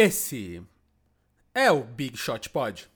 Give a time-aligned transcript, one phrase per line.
[0.00, 0.62] Esse
[1.52, 2.88] é o Big Shot Pod.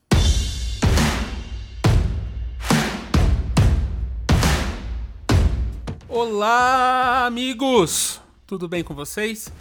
[6.08, 8.20] Olá, amigos!
[8.46, 9.52] Tudo bem com vocês?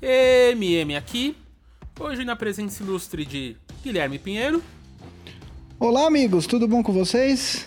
[0.00, 1.36] MM aqui.
[1.98, 4.62] Hoje na presença ilustre de Guilherme Pinheiro.
[5.80, 7.66] Olá, amigos, tudo bom com vocês?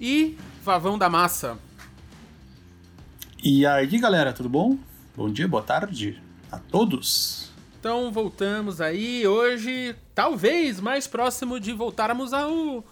[0.00, 1.58] E Vavão da Massa.
[3.42, 4.78] E aí, galera, tudo bom?
[5.14, 6.23] Bom dia, boa tarde
[6.54, 7.50] a todos.
[7.80, 12.84] Então voltamos aí hoje, talvez mais próximo de voltarmos ao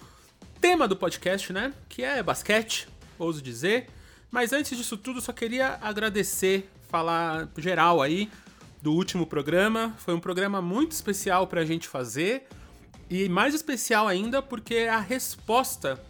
[0.60, 1.72] tema do podcast, né?
[1.88, 3.88] Que é basquete, ouso dizer.
[4.30, 8.28] Mas antes disso tudo, só queria agradecer, falar geral aí
[8.82, 9.94] do último programa.
[9.98, 12.48] Foi um programa muito especial pra gente fazer.
[13.08, 16.02] E mais especial ainda porque a resposta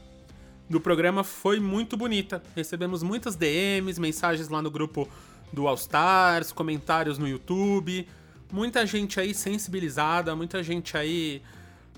[0.70, 2.42] do programa foi muito bonita.
[2.56, 5.06] Recebemos muitas DMs, mensagens lá no grupo
[5.52, 8.08] do All Stars, comentários no YouTube.
[8.52, 11.42] Muita gente aí sensibilizada, muita gente aí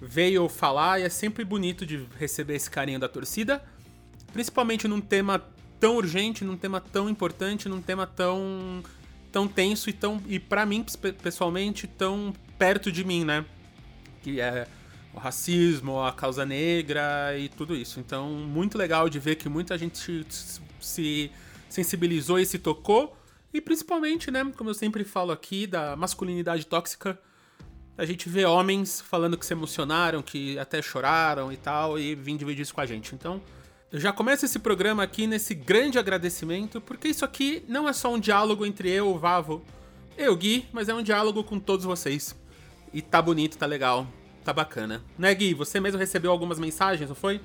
[0.00, 3.62] veio falar e é sempre bonito de receber esse carinho da torcida,
[4.32, 5.42] principalmente num tema
[5.78, 8.82] tão urgente, num tema tão importante, num tema tão
[9.30, 10.84] tão tenso e tão e para mim
[11.20, 13.44] pessoalmente tão perto de mim, né?
[14.22, 14.66] Que é
[15.12, 18.00] o racismo, a causa negra e tudo isso.
[18.00, 20.26] Então, muito legal de ver que muita gente
[20.80, 21.30] se
[21.68, 23.16] sensibilizou e se tocou.
[23.54, 27.16] E principalmente, né, como eu sempre falo aqui, da masculinidade tóxica.
[27.96, 32.36] A gente vê homens falando que se emocionaram, que até choraram e tal, e vim
[32.36, 33.14] dividir isso com a gente.
[33.14, 33.40] Então,
[33.92, 38.12] eu já começo esse programa aqui nesse grande agradecimento, porque isso aqui não é só
[38.12, 39.64] um diálogo entre eu, o Vavo,
[40.18, 42.34] eu, Gui, mas é um diálogo com todos vocês.
[42.92, 44.04] E tá bonito, tá legal.
[44.44, 45.00] Tá bacana.
[45.16, 45.54] Né, Gui?
[45.54, 47.40] Você mesmo recebeu algumas mensagens, não foi?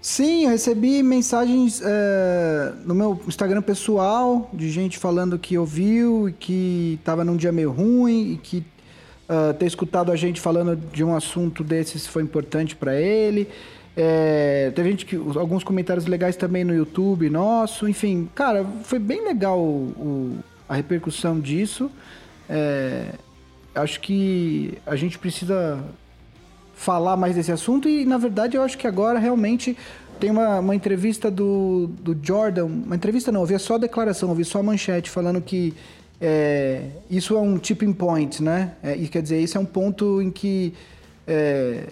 [0.00, 6.32] Sim, eu recebi mensagens é, no meu Instagram pessoal de gente falando que ouviu e
[6.32, 8.64] que tava num dia meio ruim e que
[9.28, 13.48] uh, ter escutado a gente falando de um assunto desses foi importante para ele.
[13.96, 15.16] É, teve gente que.
[15.16, 17.88] alguns comentários legais também no YouTube nosso.
[17.88, 21.90] Enfim, cara, foi bem legal o, o, a repercussão disso.
[22.48, 23.14] É,
[23.74, 25.82] acho que a gente precisa
[26.82, 29.76] falar mais desse assunto e, na verdade, eu acho que agora realmente
[30.18, 34.28] tem uma, uma entrevista do, do Jordan, uma entrevista não, eu vi só a declaração,
[34.28, 35.74] eu vi só a manchete falando que
[36.20, 38.72] é, isso é um tipping point, né?
[38.82, 40.74] É, quer dizer, isso é um ponto em que
[41.26, 41.84] é,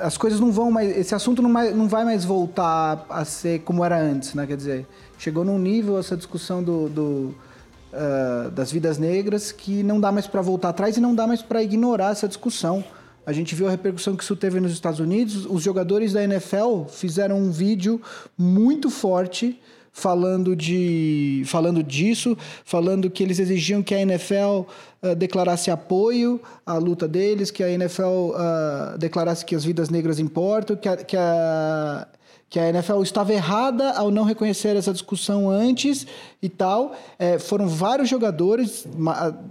[0.00, 3.60] as coisas não vão mais, esse assunto não, mais, não vai mais voltar a ser
[3.60, 4.46] como era antes, né?
[4.46, 4.86] Quer dizer,
[5.16, 7.34] chegou num nível essa discussão do, do
[7.92, 11.40] uh, das vidas negras que não dá mais para voltar atrás e não dá mais
[11.40, 12.84] para ignorar essa discussão.
[13.24, 15.46] A gente viu a repercussão que isso teve nos Estados Unidos.
[15.46, 18.00] Os jogadores da NFL fizeram um vídeo
[18.36, 19.58] muito forte
[19.92, 24.66] falando de falando disso, falando que eles exigiam que a NFL uh,
[25.02, 29.90] ah, declarasse apoio à luta deles, que a NFL uh, ah, declarasse que as vidas
[29.90, 32.08] negras importam, que a, que a
[32.48, 36.06] que a NFL estava errada ao não reconhecer essa discussão antes
[36.42, 36.94] e tal.
[37.18, 38.86] É, foram vários jogadores,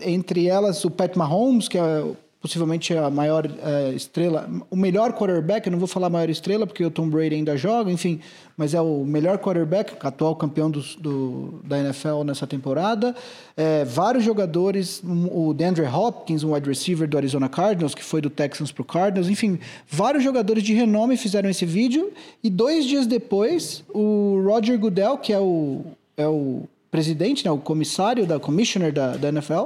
[0.01, 2.03] entre elas o Pat Mahomes, que é
[2.41, 6.83] possivelmente a maior uh, estrela, o melhor quarterback, eu não vou falar maior estrela porque
[6.83, 8.19] o Tom Brady ainda joga, enfim,
[8.57, 13.15] mas é o melhor quarterback, atual campeão do, do da NFL nessa temporada.
[13.55, 18.29] É, vários jogadores, o DeAndre Hopkins, um wide receiver do Arizona Cardinals, que foi do
[18.29, 22.11] Texans para o Cardinals, enfim, vários jogadores de renome fizeram esse vídeo
[22.43, 25.81] e dois dias depois, o Roger Goodell, que é o,
[26.17, 29.65] é o presidente, né, o comissário da commissioner da, da NFL,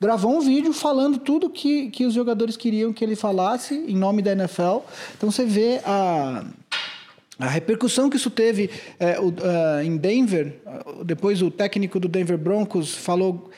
[0.00, 4.22] gravou um vídeo falando tudo que, que os jogadores queriam que ele falasse em nome
[4.22, 4.78] da NFL.
[5.16, 6.44] Então você vê a,
[7.38, 10.60] a repercussão que isso teve é, o, uh, em Denver.
[11.04, 13.50] Depois o técnico do Denver Broncos falou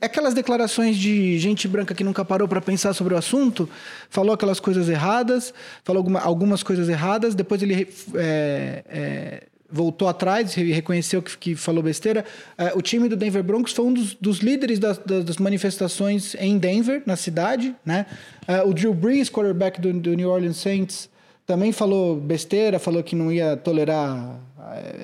[0.00, 3.68] aquelas declarações de gente branca que nunca parou para pensar sobre o assunto,
[4.08, 5.54] falou aquelas coisas erradas,
[5.84, 11.56] falou alguma, algumas coisas erradas, depois ele é, é, voltou atrás e reconheceu que, que
[11.56, 12.24] falou besteira.
[12.58, 16.58] Uh, o time do Denver Broncos foi um dos, dos líderes das, das, manifestações em
[16.58, 17.74] Denver, na cidade.
[17.84, 18.06] Né?
[18.48, 21.08] Uh, o Drew Brees, quarterback do, do New Orleans Saints,
[21.46, 24.49] também falou besteira, falou que não ia tolerar é,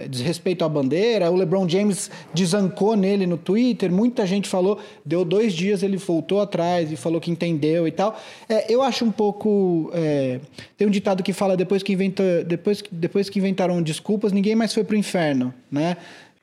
[0.09, 1.31] desrespeito à bandeira.
[1.31, 3.91] O LeBron James desancou nele no Twitter.
[3.91, 8.19] Muita gente falou, deu dois dias, ele voltou atrás e falou que entendeu e tal.
[8.49, 9.91] É, eu acho um pouco.
[9.95, 10.41] É,
[10.77, 14.73] tem um ditado que fala depois que, inventa, depois, depois que inventaram desculpas, ninguém mais
[14.73, 15.97] foi pro inferno, né?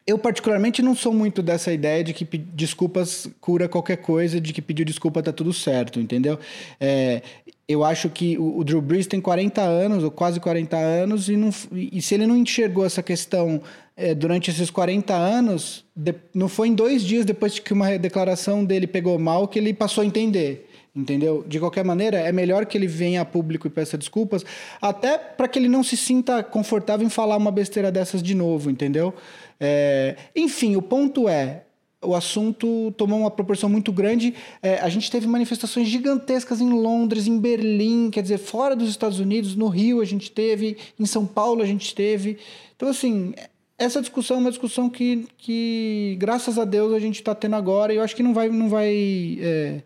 [0.06, 4.62] Eu, particularmente, não sou muito dessa ideia de que desculpas cura qualquer coisa, de que
[4.62, 6.38] pedir desculpa tá tudo certo, entendeu?
[6.78, 7.22] É,
[7.68, 11.38] eu acho que o, o, Drew Brees tem 40 anos, ou quase 40 anos, e,
[11.38, 13.62] não, e se ele não enxergou essa questão
[13.96, 18.66] é, durante esses 40 anos, de, não foi em dois dias depois que uma declaração
[18.66, 20.70] dele pegou mal que ele passou a entender.
[20.96, 21.44] Entendeu?
[21.48, 24.46] De qualquer maneira, é melhor que ele venha a público e peça desculpas,
[24.80, 28.70] até para que ele não se sinta confortável em falar uma besteira dessas de novo,
[28.70, 29.12] entendeu?
[29.60, 31.64] É, enfim, o ponto é:
[32.04, 34.34] o assunto tomou uma proporção muito grande.
[34.62, 39.20] É, a gente teve manifestações gigantescas em Londres, em Berlim, quer dizer, fora dos Estados
[39.20, 42.38] Unidos, no Rio a gente teve, em São Paulo a gente teve.
[42.76, 43.34] Então, assim,
[43.78, 47.94] essa discussão é uma discussão que, que graças a Deus, a gente está tendo agora
[47.94, 49.82] e eu acho que não vai, não vai, é,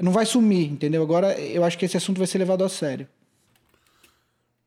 [0.00, 1.02] não vai sumir, entendeu?
[1.02, 3.08] Agora eu acho que esse assunto vai ser levado a sério.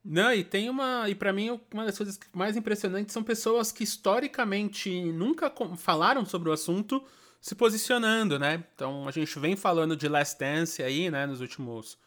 [0.09, 1.09] Não, e tem uma.
[1.09, 6.47] E para mim, uma das coisas mais impressionantes são pessoas que historicamente nunca falaram sobre
[6.49, 7.03] o assunto
[7.41, 8.63] se posicionando, né?
[8.73, 11.97] Então a gente vem falando de Last Dance aí, né, nos últimos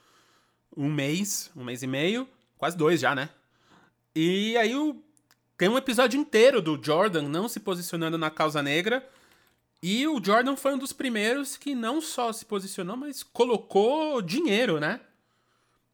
[0.74, 2.26] um mês, um mês e meio,
[2.56, 3.28] quase dois já, né?
[4.16, 5.04] E aí o,
[5.58, 9.06] tem um episódio inteiro do Jordan não se posicionando na causa negra.
[9.82, 14.80] E o Jordan foi um dos primeiros que não só se posicionou, mas colocou dinheiro,
[14.80, 15.00] né?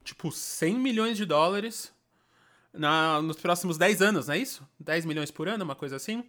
[0.04, 1.95] Tipo, 100 milhões de dólares
[2.76, 4.62] na, nos próximos 10 anos, não é isso?
[4.80, 6.24] 10 milhões por ano, uma coisa assim?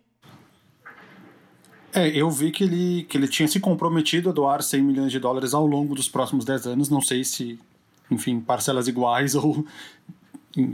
[1.94, 5.20] É, eu vi que ele, que ele tinha se comprometido a doar 100 milhões de
[5.20, 6.90] dólares ao longo dos próximos 10 anos.
[6.90, 7.60] Não sei se,
[8.12, 9.66] enfim, parcelas iguais ou.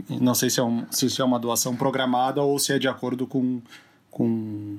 [0.08, 3.26] Não sei se é, um, se é uma doação programada ou se é de acordo
[3.26, 3.60] com,
[4.10, 4.78] com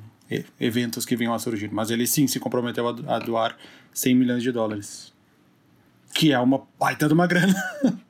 [0.60, 1.70] eventos que venham a surgir.
[1.72, 3.58] Mas ele sim se comprometeu a, doar
[3.94, 5.14] 100 milhões de dólares.
[6.14, 7.56] Que é uma baita de uma grana.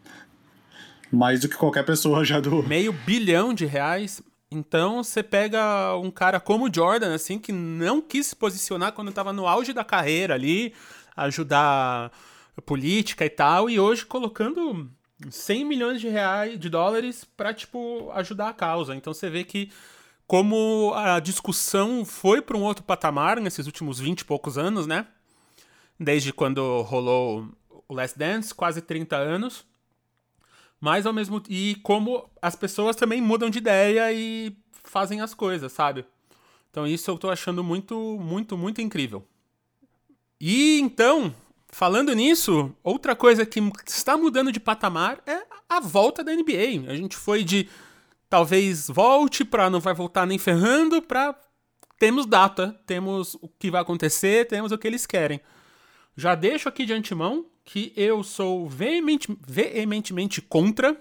[1.12, 2.64] Mais do que qualquer pessoa já do.
[2.64, 4.22] Meio bilhão de reais.
[4.52, 9.10] Então você pega um cara como o Jordan, assim, que não quis se posicionar quando
[9.10, 10.74] estava no auge da carreira ali,
[11.16, 12.12] ajudar
[12.66, 14.90] política e tal, e hoje colocando
[15.30, 18.96] 100 milhões de reais, de dólares, para tipo, ajudar a causa.
[18.96, 19.72] Então você vê que
[20.28, 25.06] como a discussão foi para um outro patamar nesses últimos 20 e poucos anos, né?
[26.00, 27.48] Desde quando rolou
[27.88, 29.66] o Last Dance, quase 30 anos.
[30.80, 35.72] Mas ao mesmo e como as pessoas também mudam de ideia e fazem as coisas,
[35.72, 36.06] sabe?
[36.70, 39.26] Então isso eu tô achando muito, muito, muito incrível.
[40.40, 41.34] E então,
[41.70, 46.90] falando nisso, outra coisa que está mudando de patamar é a volta da NBA.
[46.90, 47.70] A gente foi de
[48.30, 51.36] talvez volte para não vai voltar nem ferrando para
[51.98, 55.40] temos data, temos o que vai acontecer, temos o que eles querem.
[56.16, 60.96] Já deixo aqui de antemão que eu sou veemente, veementemente contra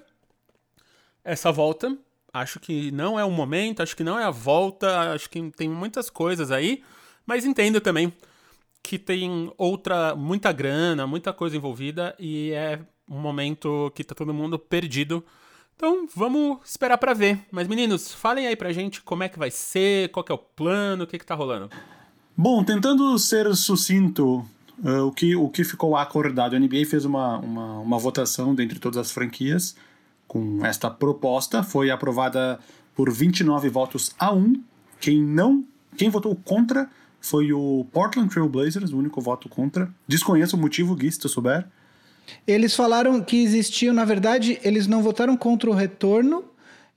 [1.23, 1.97] essa volta.
[2.33, 5.69] Acho que não é o momento, acho que não é a volta, acho que tem
[5.69, 6.83] muitas coisas aí,
[7.25, 8.13] mas entendo também
[8.83, 14.35] que tem outra, muita grana, muita coisa envolvida e é um momento que tá todo
[14.35, 15.25] mundo perdido.
[15.77, 17.41] Então vamos esperar para ver.
[17.51, 20.39] Mas meninos, falem aí pra gente como é que vai ser, qual que é o
[20.39, 21.71] plano, o que que tá rolando.
[22.37, 24.45] Bom, tentando ser sucinto
[24.83, 26.57] Uh, o, que, o que ficou acordado?
[26.57, 29.77] A NBA fez uma, uma, uma votação dentre todas as franquias
[30.27, 32.59] com esta proposta, foi aprovada
[32.95, 34.61] por 29 votos a 1.
[35.01, 35.65] Quem não,
[35.97, 36.89] quem votou contra
[37.21, 39.89] foi o Portland Trail Blazers, o único voto contra.
[40.07, 41.67] Desconheço o motivo, Gui, se tu souber.
[42.47, 46.45] Eles falaram que existiam, na verdade, eles não votaram contra o retorno,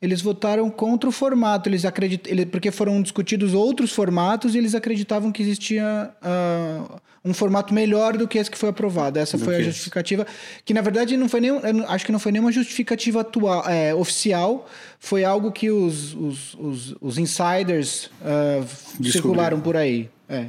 [0.02, 5.32] eles votaram contra o formato, eles acreditam, porque foram discutidos outros formatos e eles acreditavam
[5.32, 9.20] que existia uh, um formato melhor do que esse que foi aprovado.
[9.20, 10.26] Essa do foi a justificativa,
[10.64, 11.52] que na verdade não foi nem,
[11.88, 14.68] acho que não foi nenhuma justificativa atual, é, oficial,
[15.00, 20.10] foi algo que os, os, os, os insiders uh, circularam por aí.
[20.30, 20.48] É.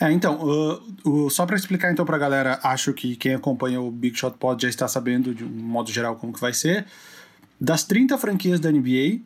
[0.00, 3.80] É, então, uh, uh, só para explicar então para a galera, acho que quem acompanha
[3.80, 6.86] o Big Shot Pod já está sabendo de um modo geral como que vai ser.
[7.60, 9.20] Das 30 franquias da NBA,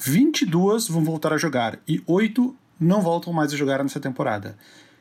[0.00, 4.56] 22 vão voltar a jogar e 8 não voltam mais a jogar nessa temporada.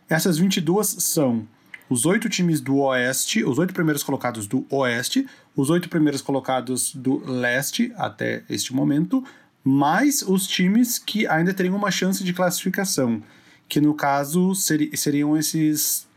[0.09, 1.47] Essas 22 são
[1.89, 6.93] os oito times do Oeste, os oito primeiros colocados do Oeste, os oito primeiros colocados
[6.93, 9.23] do Leste até este momento,
[9.63, 13.21] mais os times que ainda teriam uma chance de classificação,
[13.67, 16.07] que no caso seri seriam esses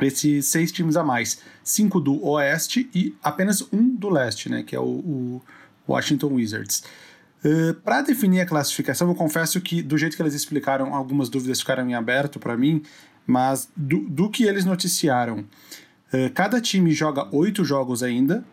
[0.00, 4.74] esses seis times a mais, cinco do Oeste e apenas um do Leste, né, que
[4.74, 5.42] é o, o
[5.86, 6.82] Washington Wizards.
[7.44, 11.28] Uh, eh, para definir a classificação, eu confesso que, do jeito que eles explicaram, algumas
[11.28, 12.82] dúvidas ficaram em aberto para mim,
[13.26, 15.38] mas do, do, que eles noticiaram,
[16.12, 18.44] uh, cada time joga oito jogos ainda,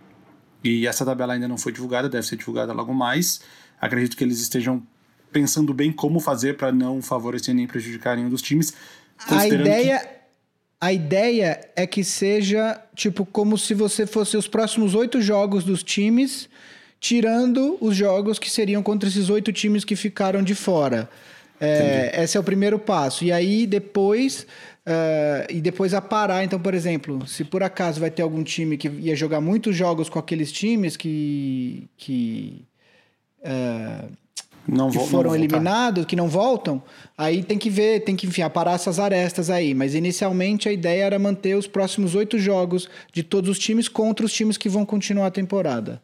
[0.63, 3.41] e essa tabela ainda não foi divulgada, deve ser divulgada logo mais.
[3.79, 4.84] Acredito que eles estejam
[5.31, 8.74] pensando bem como fazer para não favorecer nem prejudicar nenhum dos times.
[9.27, 10.00] A ideia.
[10.00, 10.19] Que
[10.81, 15.84] a ideia é que seja tipo como se você fosse os próximos oito jogos dos
[15.84, 16.50] times,
[16.99, 21.09] tirando os jogos que seriam contra esses oito times que ficaram de fora.
[21.59, 23.23] É, esse é o primeiro passo.
[23.23, 24.45] E aí depois.
[24.87, 28.75] Uh, e depois a parar, então, por exemplo, se por acaso vai ter algum time
[28.75, 31.87] que ia jogar muitos jogos com aqueles times que.
[31.95, 32.65] que
[33.41, 34.09] uh,
[34.67, 36.81] não que foram não eliminados, que não voltam,
[37.17, 39.73] aí tem que ver, tem que enfiar, parar essas arestas aí.
[39.73, 44.25] Mas inicialmente a ideia era manter os próximos oito jogos de todos os times contra
[44.25, 46.01] os times que vão continuar a temporada.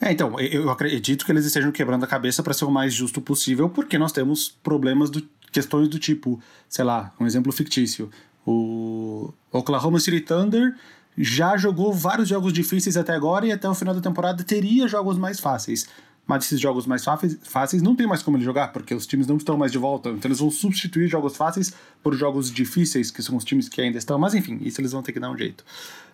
[0.00, 3.20] É, então, eu acredito que eles estejam quebrando a cabeça para ser o mais justo
[3.20, 8.10] possível, porque nós temos problemas, do, questões do tipo, sei lá, um exemplo fictício.
[8.46, 10.74] O Oklahoma City Thunder
[11.16, 15.18] já jogou vários jogos difíceis até agora e até o final da temporada teria jogos
[15.18, 15.88] mais fáceis
[16.28, 17.02] mas esses jogos mais
[17.42, 20.10] fáceis, não tem mais como ele jogar, porque os times não estão mais de volta.
[20.10, 23.96] Então eles vão substituir jogos fáceis por jogos difíceis, que são os times que ainda
[23.96, 24.18] estão.
[24.18, 25.64] Mas enfim, isso eles vão ter que dar um jeito.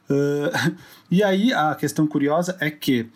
[0.09, 0.77] Uh,
[1.11, 3.09] e aí a questão curiosa é que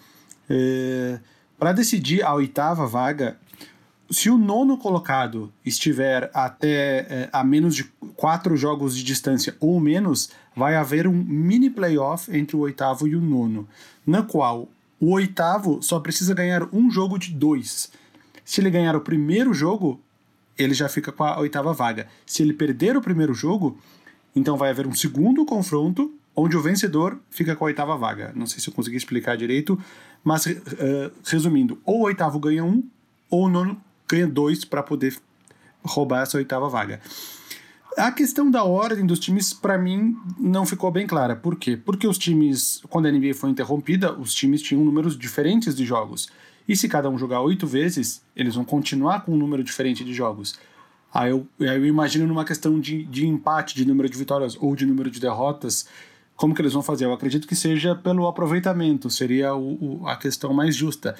[0.50, 1.20] uh,
[1.58, 3.38] para decidir a oitava vaga,
[4.10, 7.84] se o nono colocado estiver até uh, a menos de
[8.16, 13.14] quatro jogos de distância ou menos, vai haver um mini playoff entre o oitavo e
[13.14, 13.68] o nono,
[14.06, 14.68] na qual
[15.00, 17.90] o oitavo só precisa ganhar um jogo de dois.
[18.44, 20.00] Se ele ganhar o primeiro jogo,
[20.56, 22.08] ele já fica com a oitava vaga.
[22.26, 23.78] Se ele perder o primeiro jogo,
[24.34, 28.32] então vai haver um segundo confronto onde o vencedor fica com a oitava vaga.
[28.34, 29.78] Não sei se eu consegui explicar direito,
[30.22, 30.56] mas uh,
[31.24, 32.82] resumindo, ou o oitavo ganha um,
[33.28, 35.16] ou o nono ganha dois para poder
[35.82, 37.00] roubar essa oitava vaga.
[37.96, 41.34] A questão da ordem dos times, para mim, não ficou bem clara.
[41.34, 41.76] Por quê?
[41.76, 46.28] Porque os times, quando a NBA foi interrompida, os times tinham números diferentes de jogos.
[46.68, 50.14] E se cada um jogar oito vezes, eles vão continuar com um número diferente de
[50.14, 50.56] jogos.
[51.12, 54.76] Aí eu, aí eu imagino numa questão de, de empate, de número de vitórias ou
[54.76, 55.88] de número de derrotas,
[56.38, 57.04] como que eles vão fazer?
[57.04, 61.16] Eu acredito que seja pelo aproveitamento, seria o, o, a questão mais justa.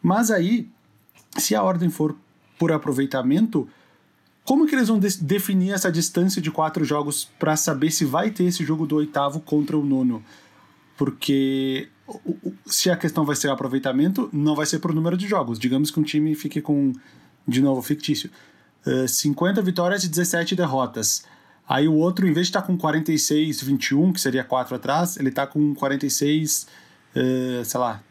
[0.00, 0.70] Mas aí,
[1.36, 2.14] se a ordem for
[2.56, 3.68] por aproveitamento,
[4.44, 8.30] como que eles vão de definir essa distância de quatro jogos para saber se vai
[8.30, 10.22] ter esse jogo do oitavo contra o nono?
[10.96, 11.88] Porque
[12.64, 15.58] se a questão vai ser aproveitamento, não vai ser por número de jogos.
[15.58, 16.92] Digamos que um time fique com,
[17.48, 18.30] de novo, fictício,
[18.86, 21.24] uh, eh, 50 vitórias e 17 derrotas.
[21.68, 25.16] Aí o outro, em vez de estar tá com 46, 21, que seria 4 atrás,
[25.16, 26.66] ele está com 46,
[27.16, 28.02] uh, sei lá,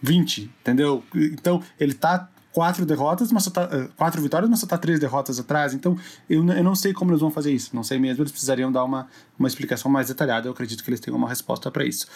[0.00, 1.02] 20, entendeu?
[1.14, 5.00] Então ele está quatro derrotas, mas só tá, uh, quatro vitórias, mas só tá três
[5.00, 5.72] derrotas atrás.
[5.72, 5.96] Então,
[6.28, 7.74] eu, eu não sei como eles vão fazer isso.
[7.74, 9.08] Não sei mesmo, eles precisariam dar uma,
[9.38, 10.46] uma explicação mais detalhada.
[10.46, 12.06] Eu acredito que eles tenham uma resposta para isso.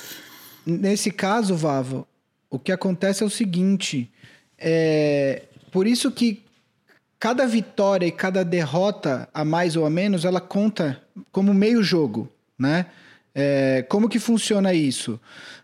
[0.67, 2.07] Nesse caso, Vavo,
[2.51, 4.13] o que acontece é o seguinte:
[4.59, 6.45] é, por isso que
[7.19, 12.29] cada vitória e cada derrota, a mais ou a menos, ela conta como meio jogo,
[12.59, 12.87] né?
[13.35, 15.21] É, como que funciona isso?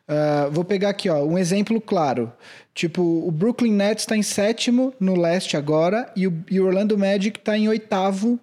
[0.06, 2.30] Uh, vou pegar aqui ó, um exemplo claro.
[2.74, 6.98] Tipo, o Brooklyn Nets está em sétimo no leste agora e o, e o Orlando
[6.98, 8.38] Magic está em oitavo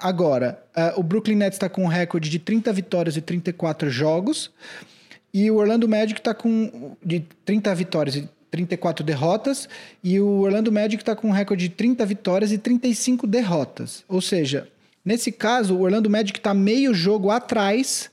[0.00, 0.62] agora.
[0.74, 4.50] Uh, o Brooklyn Nets está com um recorde de 30 vitórias e 34 jogos.
[5.32, 9.68] E o Orlando Magic está com de 30 vitórias e 34 derrotas.
[10.02, 14.04] E o Orlando Magic está com um recorde de 30 vitórias e 35 derrotas.
[14.08, 14.68] Ou seja,
[15.04, 18.10] nesse caso, o Orlando Magic está meio jogo atrás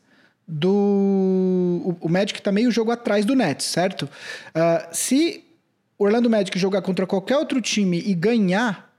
[0.47, 1.95] do.
[2.01, 4.03] O, Magic está meio jogo atrás do Nets, certo?
[4.03, 5.43] Uh, se
[5.97, 8.91] o Orlando Magic jogar contra qualquer outro time e ganhar,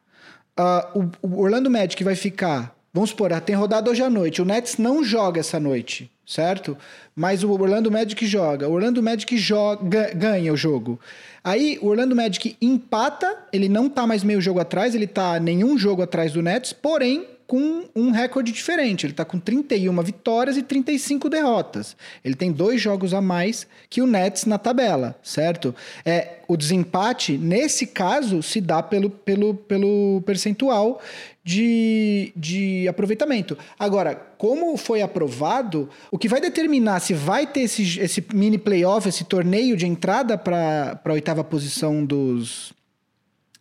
[0.59, 2.75] uh, o, o, Orlando Magic vai ficar.
[2.95, 4.43] Vamos supor, tem rodada hoje à noite.
[4.43, 6.77] O Nets não joga essa noite, certo?
[7.17, 8.69] Mas o Orlando Magic joga.
[8.69, 11.01] O Orlando Magic joga, ganha o jogo.
[11.43, 15.79] Aí o Orlando Magic empata, ele não tá mais meio jogo atrás, ele tá nenhum
[15.79, 19.05] jogo atrás do Nets, porém com um recorde diferente.
[19.05, 21.95] Ele está com 31 vitórias e 35 derrotas.
[22.25, 25.75] Ele tem dois jogos a mais que o Nets na tabela, certo?
[26.03, 30.99] É, o desempate, nesse caso, se dá pelo, pelo, pelo percentual
[31.45, 33.59] de, de aproveitamento.
[33.79, 39.07] Agora, como foi aprovado, o que vai determinar se vai ter esse, esse mini playoff,
[39.07, 42.73] esse torneio de entrada para a oitava posição dos,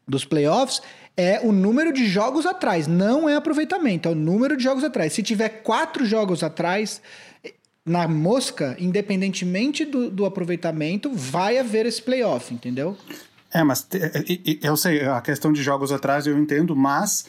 [0.08, 0.82] dos playoffs
[1.22, 5.14] é o número de jogos atrás, não é aproveitamento, é o número de jogos atrás.
[5.14, 7.00] Se tiver quatro jogos atrás,
[7.86, 12.98] na mosca, independentemente do, do aproveitamento, vai haver esse playoff, entendeu?
[13.54, 13.88] É, mas
[14.64, 17.26] eu sei, a questão de jogos atrás eu entendo, mas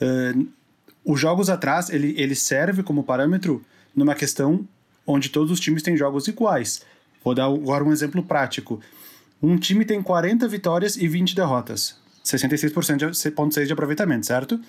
[0.00, 0.46] uh,
[1.04, 4.66] os jogos atrás, ele, ele serve como parâmetro numa questão
[5.06, 6.82] onde todos os times têm jogos iguais.
[7.22, 8.80] Vou dar agora um exemplo prático.
[9.40, 12.05] Um time tem 40 vitórias e 20 derrotas.
[12.26, 14.60] 66,6% de, de aproveitamento, certo?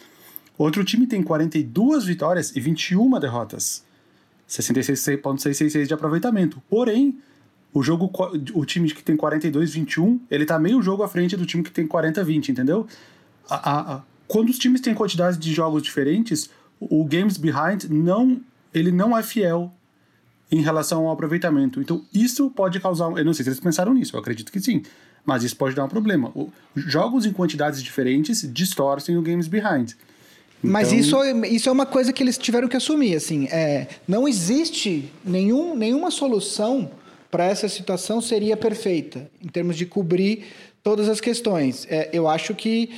[0.57, 3.83] Outro time tem 42 vitórias e 21 derrotas.
[4.47, 6.61] 66,666 de aproveitamento.
[6.69, 7.17] Porém,
[7.73, 8.11] o jogo,
[8.53, 11.87] o time que tem 42-21, ele tá meio jogo à frente do time que tem
[11.87, 12.87] 40-20, entendeu?
[13.49, 16.49] A, a, a, quando os times têm quantidades de jogos diferentes,
[16.79, 18.39] o Games Behind não,
[18.73, 19.73] ele não é fiel
[20.51, 21.81] em relação ao aproveitamento.
[21.81, 23.11] Então, isso pode causar.
[23.17, 24.81] Eu não sei se eles pensaram nisso, eu acredito que sim.
[25.27, 26.31] Mas isso pode dar um problema.
[26.33, 29.91] O, jogos em quantidades diferentes distorcem o Games Behind.
[29.91, 30.71] Então...
[30.71, 33.13] Mas isso, isso é uma coisa que eles tiveram que assumir.
[33.13, 36.89] Assim, é, não existe nenhum, nenhuma solução
[37.29, 40.45] para essa situação seria perfeita, em termos de cobrir
[40.81, 41.85] todas as questões.
[41.89, 42.91] É, eu acho que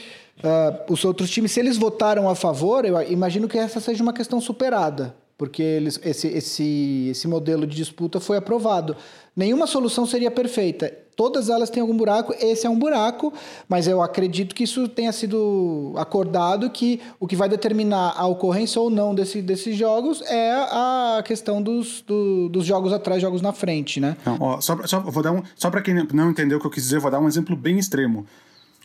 [0.44, 4.14] uh, os outros times, se eles votaram a favor, eu imagino que essa seja uma
[4.14, 8.94] questão superada porque eles, esse, esse, esse modelo de disputa foi aprovado.
[9.34, 10.94] Nenhuma solução seria perfeita.
[11.20, 13.34] Todas elas têm algum buraco, esse é um buraco,
[13.68, 18.80] mas eu acredito que isso tenha sido acordado que o que vai determinar a ocorrência
[18.80, 23.52] ou não desse, desses jogos é a questão dos, do, dos jogos atrás, jogos na
[23.52, 24.16] frente, né?
[24.26, 26.72] Não, ó, só, só, vou dar um, só para quem não entendeu o que eu
[26.72, 28.26] quis dizer, vou dar um exemplo bem extremo.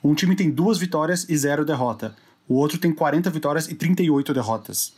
[0.03, 2.17] Um time tem duas vitórias e zero derrota.
[2.49, 4.93] O outro tem 40 vitórias e 38 derrotas.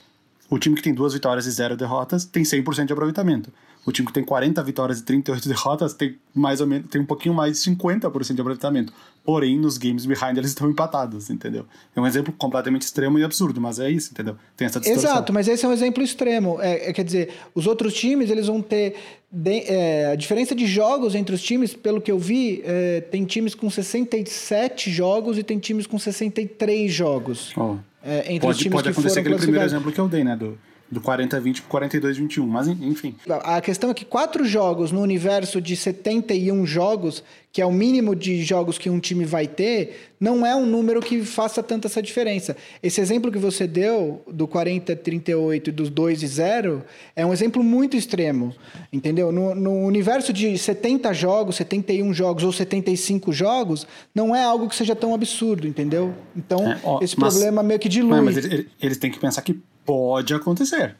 [0.48, 3.52] O time que tem duas vitórias e zero derrotas tem 100% de aproveitamento.
[3.86, 7.06] O time que tem 40 vitórias e 38 derrotas tem mais ou menos tem um
[7.06, 8.92] pouquinho mais de 50% de aproveitamento.
[9.24, 11.64] Porém, nos games behind eles estão empatados, entendeu?
[11.94, 14.36] É um exemplo completamente extremo e absurdo, mas é isso, entendeu?
[14.56, 15.10] Tem essa distorção.
[15.10, 16.60] Exato, mas esse é um exemplo extremo.
[16.60, 18.96] É, é quer dizer, os outros times eles vão ter
[19.30, 23.24] de, é, a diferença de jogos entre os times, pelo que eu vi, é, tem
[23.24, 27.52] times com 67 jogos e tem times com 63 jogos.
[27.56, 27.76] Oh.
[28.02, 30.36] É, entre pode, os times pode acontecer que aquele primeiro exemplo que eu dei, né?
[30.36, 30.58] Do,
[30.90, 33.14] do 40-20 para 42-21, mas enfim.
[33.28, 38.14] A questão é que quatro jogos no universo de 71 jogos, que é o mínimo
[38.14, 42.00] de jogos que um time vai ter, não é um número que faça tanta essa
[42.00, 42.56] diferença.
[42.82, 46.84] Esse exemplo que você deu, do 40-38 e dos 2 e 0,
[47.16, 48.54] é um exemplo muito extremo,
[48.92, 49.32] entendeu?
[49.32, 54.76] No, no universo de 70 jogos, 71 jogos ou 75 jogos, não é algo que
[54.76, 56.14] seja tão absurdo, entendeu?
[56.36, 58.20] Então, é, ó, esse mas, problema meio que dilui.
[58.20, 60.96] Mas eles, eles têm que pensar que Pode acontecer.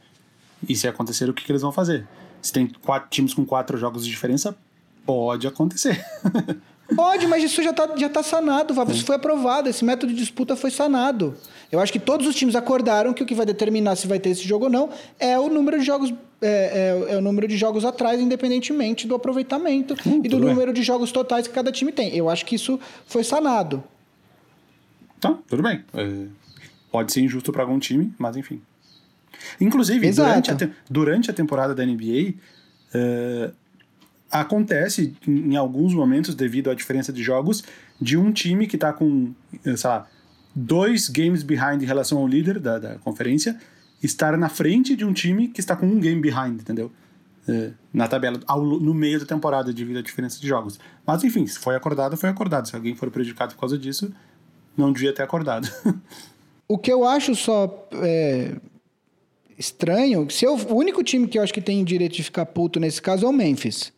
[0.67, 2.07] E se acontecer, o que, que eles vão fazer?
[2.41, 4.57] Se tem quatro times com quatro jogos de diferença,
[5.05, 6.03] pode acontecer.
[6.95, 10.55] Pode, mas isso já está já tá sanado, Isso foi aprovado, esse método de disputa
[10.55, 11.35] foi sanado.
[11.71, 14.31] Eu acho que todos os times acordaram que o que vai determinar se vai ter
[14.31, 17.57] esse jogo ou não é o número de jogos é, é, é o número de
[17.57, 20.75] jogos atrás, independentemente do aproveitamento hum, e do número bem.
[20.75, 22.15] de jogos totais que cada time tem.
[22.15, 23.83] Eu acho que isso foi sanado.
[25.19, 25.83] Tá, tudo bem.
[25.95, 26.27] É,
[26.93, 28.61] pode ser injusto para algum time, mas enfim.
[29.61, 32.35] Inclusive, durante a, durante a temporada da NBA, uh,
[32.95, 33.51] eh,
[34.31, 37.63] acontece em alguns momentos, devido à diferença de jogos,
[38.01, 39.33] de um time que está com,
[39.65, 40.07] eh, sei lá,
[40.55, 43.59] dois games behind em relação ao líder da, da conferência,
[44.03, 46.91] estar na frente de um time que está com um game behind, entendeu?
[47.49, 50.81] Uh, na tabela, ao, no meio da temporada, devido à diferença de jogos.
[51.07, 52.67] Mas enfim, se foi acordado, foi acordado.
[52.67, 54.13] Se alguém for prejudicado por causa disso,
[54.77, 55.71] não devia ter acordado.
[56.67, 58.57] o que eu acho só é,
[59.59, 60.29] estranho.
[60.31, 63.01] Se eu, o único time que eu acho que tem direito de ficar puto nesse
[63.01, 63.93] caso é o Memphis.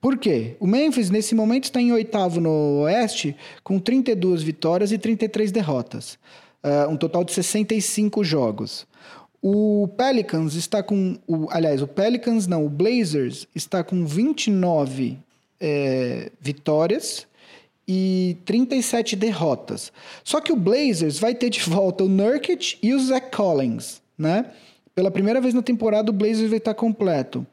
[0.00, 0.56] Por quê?
[0.60, 6.18] O Memphis, nesse momento, está em oitavo no Oeste, com 32 vitórias e 33 derrotas.
[6.62, 8.86] Uh, um total de 65 jogos.
[9.40, 11.18] O Pelicans está com.
[11.26, 15.18] O, aliás, o Pelicans não, o Blazers está com 29
[15.60, 17.26] é, vitórias
[17.86, 19.92] e 37 derrotas.
[20.22, 24.50] Só que o Blazers vai ter de volta o Nurkic e o Zach Collins, né?
[24.94, 27.44] Pela primeira vez na temporada, o Blazers vai estar completo.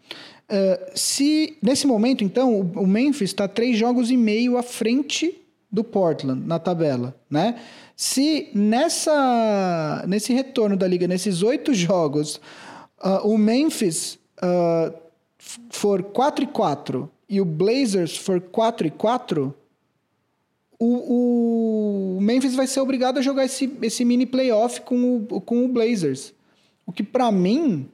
[0.52, 5.38] Uh, se nesse momento, então, o, Memphis está três jogos e meio à frente
[5.72, 7.56] do Portland na tabela, né?
[7.96, 12.42] Se nessa nesse retorno da liga, nesses oito jogos,
[13.02, 14.94] uh, o Memphis uh,
[15.70, 19.56] for 4 e 4 e o Blazers for 4 e 4,
[20.78, 25.64] o, o Memphis vai ser obrigado a jogar esse, esse mini playoff com o, com
[25.64, 26.34] o Blazers.
[26.92, 27.90] O que, para mim,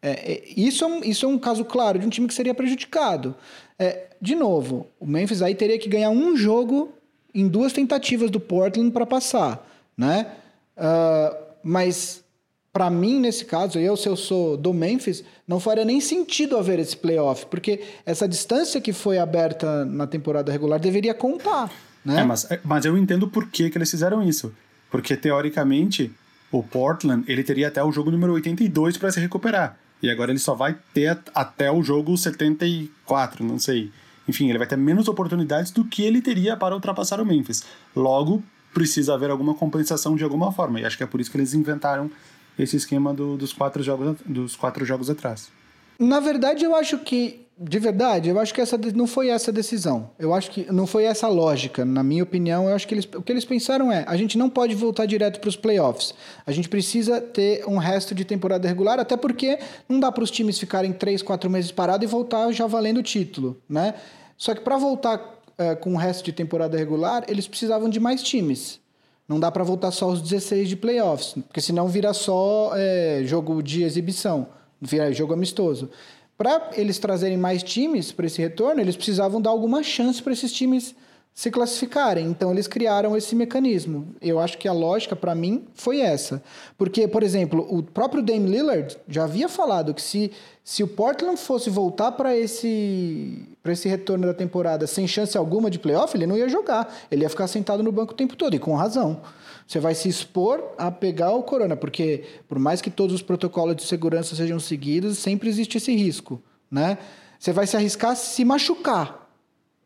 [0.00, 2.54] é, é, isso, é um, isso é um caso claro de um time que seria
[2.54, 3.34] prejudicado.
[3.76, 6.92] É, de novo, o Memphis aí teria que ganhar um jogo
[7.34, 10.28] em duas tentativas do Portland para passar, né?
[10.76, 12.24] Uh, mas
[12.72, 16.78] para mim, nesse caso, eu, se eu sou do Memphis, não faria nem sentido haver
[16.78, 21.72] esse playoff, porque essa distância que foi aberta na temporada regular deveria contar.
[22.04, 22.20] Né?
[22.20, 24.54] É, mas, mas eu entendo por que, que eles fizeram isso.
[24.88, 26.12] Porque, teoricamente,
[26.58, 29.78] o Portland ele teria até o jogo número 82 para se recuperar.
[30.02, 33.90] E agora ele só vai ter até o jogo 74, não sei.
[34.28, 37.64] Enfim, ele vai ter menos oportunidades do que ele teria para ultrapassar o Memphis.
[37.94, 38.42] Logo,
[38.74, 40.80] precisa haver alguma compensação de alguma forma.
[40.80, 42.10] E acho que é por isso que eles inventaram
[42.58, 45.50] esse esquema do, dos, quatro jogos, dos quatro jogos atrás.
[45.98, 50.10] Na verdade, eu acho que de verdade, eu acho que essa não foi essa decisão.
[50.18, 51.86] Eu acho que não foi essa lógica.
[51.86, 54.50] Na minha opinião, eu acho que eles, o que eles pensaram é: a gente não
[54.50, 56.12] pode voltar direto para os playoffs.
[56.46, 60.30] A gente precisa ter um resto de temporada regular, até porque não dá para os
[60.30, 63.94] times ficarem três, quatro meses parados e voltar já valendo o título, né?
[64.36, 68.22] Só que para voltar é, com o resto de temporada regular, eles precisavam de mais
[68.22, 68.80] times.
[69.26, 73.62] Não dá para voltar só os 16 de playoffs, porque senão vira só é, jogo
[73.62, 74.46] de exibição,
[74.80, 75.90] vira jogo amistoso.
[76.36, 80.52] Para eles trazerem mais times para esse retorno, eles precisavam dar alguma chance para esses
[80.52, 80.94] times
[81.36, 82.24] se classificarem.
[82.24, 84.08] Então eles criaram esse mecanismo.
[84.22, 86.42] Eu acho que a lógica para mim foi essa.
[86.78, 90.32] Porque, por exemplo, o próprio Dame Lillard já havia falado que se,
[90.64, 95.70] se o Portland fosse voltar para esse para esse retorno da temporada sem chance alguma
[95.70, 96.90] de playoff, ele não ia jogar.
[97.10, 99.20] Ele ia ficar sentado no banco o tempo todo e com razão.
[99.66, 103.76] Você vai se expor a pegar o corona, porque por mais que todos os protocolos
[103.76, 106.96] de segurança sejam seguidos, sempre existe esse risco, né?
[107.38, 109.28] Você vai se arriscar a se machucar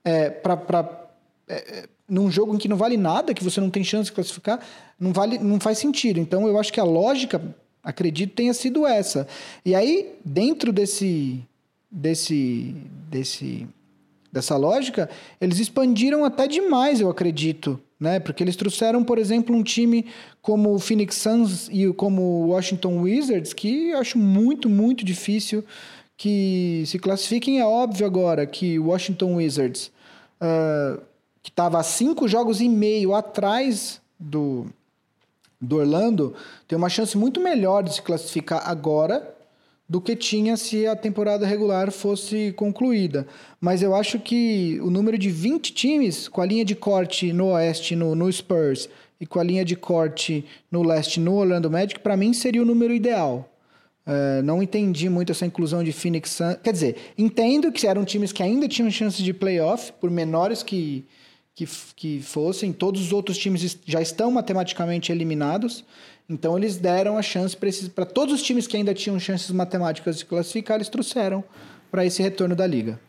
[0.04, 0.99] é, para
[1.50, 4.12] é, é, num jogo em que não vale nada, que você não tem chance de
[4.12, 4.60] classificar,
[4.98, 6.20] não vale, não faz sentido.
[6.20, 7.42] Então eu acho que a lógica,
[7.82, 9.26] acredito, tenha sido essa.
[9.64, 11.40] E aí dentro desse
[11.90, 12.72] desse
[13.10, 13.66] desse
[14.32, 15.10] dessa lógica,
[15.40, 18.20] eles expandiram até demais, eu acredito, né?
[18.20, 20.06] Porque eles trouxeram, por exemplo, um time
[20.40, 25.64] como o Phoenix Suns e como o Washington Wizards, que eu acho muito, muito difícil
[26.16, 27.58] que se classifiquem.
[27.58, 29.90] É óbvio agora que o Washington Wizards,
[30.40, 31.09] uh,
[31.42, 34.66] que estava cinco jogos e meio atrás do,
[35.60, 36.34] do Orlando,
[36.68, 39.36] tem uma chance muito melhor de se classificar agora
[39.88, 43.26] do que tinha se a temporada regular fosse concluída.
[43.60, 47.48] Mas eu acho que o número de 20 times, com a linha de corte no
[47.48, 48.88] Oeste, no, no Spurs,
[49.20, 52.64] e com a linha de corte no Leste, no Orlando Magic, para mim seria o
[52.64, 53.52] número ideal.
[54.06, 56.56] Uh, não entendi muito essa inclusão de Phoenix Suns.
[56.62, 61.04] Quer dizer, entendo que eram times que ainda tinham chances de playoff, por menores que,
[61.54, 62.72] que, que fossem.
[62.72, 65.84] Todos os outros times já estão matematicamente eliminados.
[66.28, 67.56] Então eles deram a chance
[67.94, 71.42] para todos os times que ainda tinham chances matemáticas de classificar, eles trouxeram
[71.90, 73.00] para esse retorno da liga.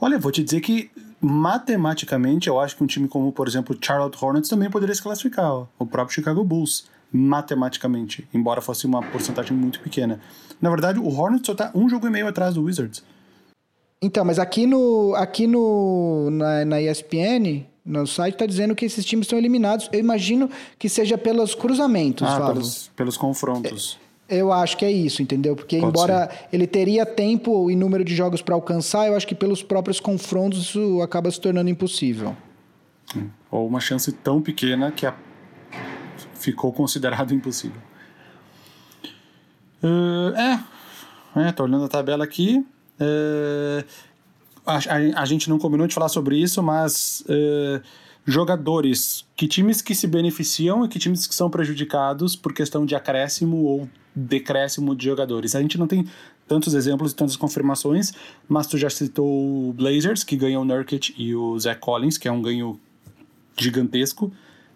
[0.00, 0.90] Olha, vou te dizer que
[1.20, 5.50] matematicamente eu acho que um time como, por exemplo, Charlotte Hornets também poderia se classificar,
[5.50, 5.66] ó.
[5.78, 10.20] o próprio Chicago Bulls, matematicamente, embora fosse uma porcentagem muito pequena.
[10.60, 13.04] Na verdade, o Hornets só está um jogo e meio atrás do Wizards.
[14.04, 19.02] Então, mas aqui no aqui no na, na ESPN no site está dizendo que esses
[19.02, 19.88] times estão eliminados.
[19.90, 23.98] Eu imagino que seja pelos cruzamentos, ah, pelos, pelos, confrontos.
[24.28, 25.56] É, eu acho que é isso, entendeu?
[25.56, 26.48] Porque Pode embora ser.
[26.52, 30.60] ele teria tempo e número de jogos para alcançar, eu acho que pelos próprios confrontos
[30.60, 32.36] isso acaba se tornando impossível.
[33.16, 33.28] Hum.
[33.50, 35.14] Ou uma chance tão pequena que a...
[36.34, 37.80] ficou considerado impossível.
[39.82, 42.64] Uh, é, é, tô olhando a tabela aqui.
[43.00, 43.84] Uh,
[44.64, 47.82] a, a, a, gente não combinou de falar sobre isso, mas uh,
[48.24, 52.94] jogadores, que times que se beneficiam e que times que são prejudicados por questão de
[52.94, 55.54] acréscimo ou decréscimo de jogadores.
[55.54, 56.06] A gente não tem
[56.46, 58.12] tantos exemplos e tantas confirmações,
[58.48, 62.28] mas tu já citou o Blazers, que ganhou o Nurkic e o Zach Collins, que
[62.28, 62.78] é um ganho
[63.58, 64.32] gigantesco,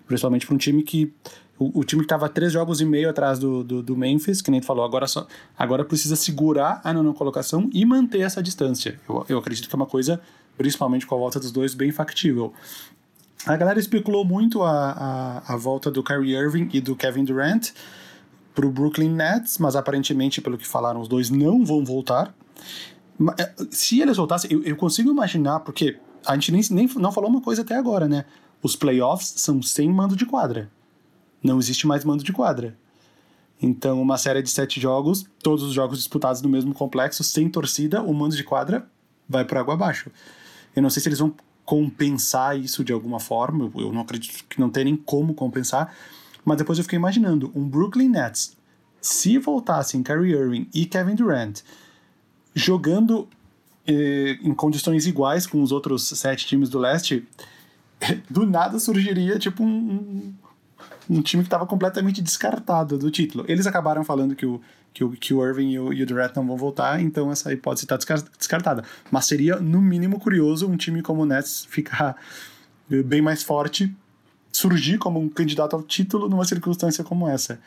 [0.06, 1.12] principalmente para um time que
[1.58, 4.50] o, o time que estava três jogos e meio atrás do, do, do, Memphis, que
[4.50, 5.26] nem tu falou, agora, só,
[5.58, 8.98] agora precisa segurar a nona colocação e manter essa distância.
[9.08, 10.20] Eu, eu acredito que é uma coisa,
[10.56, 12.52] principalmente com a volta dos dois, bem factível.
[13.44, 17.70] A galera especulou muito a, a, a volta do Kyrie Irving e do Kevin Durant
[18.54, 22.34] para o Brooklyn Nets, mas aparentemente, pelo que falaram, os dois não vão voltar.
[23.38, 27.30] É, se eles voltassem, eu, eu consigo imaginar, porque a gente nem, nem não falou
[27.30, 28.24] uma coisa até agora, né?
[28.62, 30.68] Os playoffs são sem mando de quadra
[31.42, 32.76] não existe mais mando de quadra.
[33.60, 38.02] Então, uma série de sete jogos, todos os jogos disputados no mesmo complexo, sem torcida,
[38.02, 38.88] o mando de quadra
[39.28, 40.10] vai por água abaixo.
[40.74, 44.60] Eu não sei se eles vão compensar isso de alguma forma, eu não acredito que
[44.60, 45.94] não tem nem como compensar,
[46.44, 48.56] mas depois eu fiquei imaginando um Brooklyn Nets,
[49.02, 51.60] se voltassem Kyrie Irving e Kevin Durant
[52.54, 53.28] jogando
[53.86, 57.26] eh, em condições iguais com os outros sete times do leste,
[58.30, 60.32] do nada surgiria tipo um
[61.22, 63.44] time que estava completamente descartado do título.
[63.48, 64.60] Eles acabaram falando que o,
[64.92, 67.52] que o, que o Irving e o, e o Durant não vão voltar, então essa
[67.52, 67.96] hipótese está
[68.36, 68.84] descartada.
[69.10, 72.16] Mas seria, no mínimo, curioso um time como o Nets ficar
[72.88, 73.94] bem mais forte,
[74.50, 77.60] surgir como um candidato ao título numa circunstância como essa.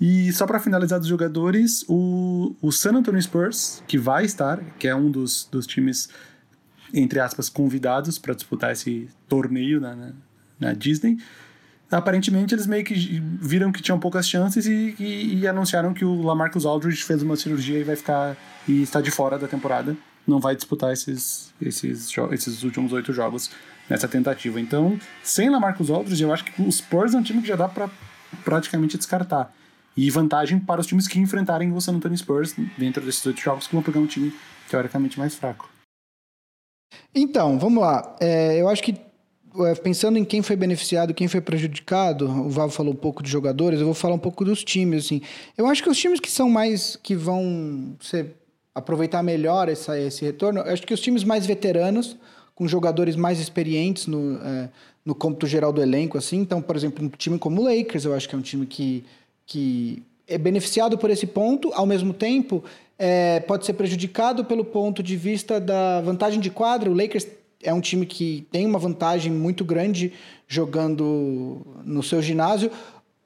[0.00, 4.86] E só para finalizar dos jogadores, o, o San Antonio Spurs, que vai estar, que
[4.86, 6.08] é um dos, dos times,
[6.92, 10.12] entre aspas, convidados para disputar esse torneio na, na,
[10.60, 11.18] na Disney,
[11.90, 12.94] aparentemente eles meio que
[13.40, 17.36] viram que tinham poucas chances e, e, e, anunciaram que o Lamarcus Aldridge fez uma
[17.36, 19.96] cirurgia e vai ficar e está de fora da temporada.
[20.26, 23.50] Não vai disputar esses, esses, esses últimos oito jogos
[23.88, 24.60] nessa tentativa.
[24.60, 27.68] Então, sem Lamarcus Aldridge, eu acho que o Spurs é um time que já dá
[27.68, 27.88] para
[28.44, 29.54] praticamente descartar.
[29.96, 33.66] E vantagem para os times que enfrentarem o San Antonio Spurs dentro desses oito jogos,
[33.66, 34.34] que vão pegar um time
[34.68, 35.70] teoricamente mais fraco.
[37.14, 38.16] Então, vamos lá.
[38.20, 39.05] É, eu acho que
[39.82, 43.80] pensando em quem foi beneficiado, quem foi prejudicado, o Val falou um pouco de jogadores,
[43.80, 45.20] eu vou falar um pouco dos times, assim.
[45.56, 48.34] Eu acho que os times que são mais, que vão ser,
[48.74, 52.16] aproveitar melhor essa, esse retorno, eu acho que os times mais veteranos,
[52.54, 54.68] com jogadores mais experientes no, é,
[55.04, 56.38] no cômputo geral do elenco, assim.
[56.38, 59.04] Então, por exemplo, um time como o Lakers, eu acho que é um time que,
[59.46, 62.64] que é beneficiado por esse ponto, ao mesmo tempo,
[62.98, 66.90] é, pode ser prejudicado pelo ponto de vista da vantagem de quadra.
[66.90, 67.26] O Lakers
[67.66, 70.12] é um time que tem uma vantagem muito grande
[70.46, 72.70] jogando no seu ginásio.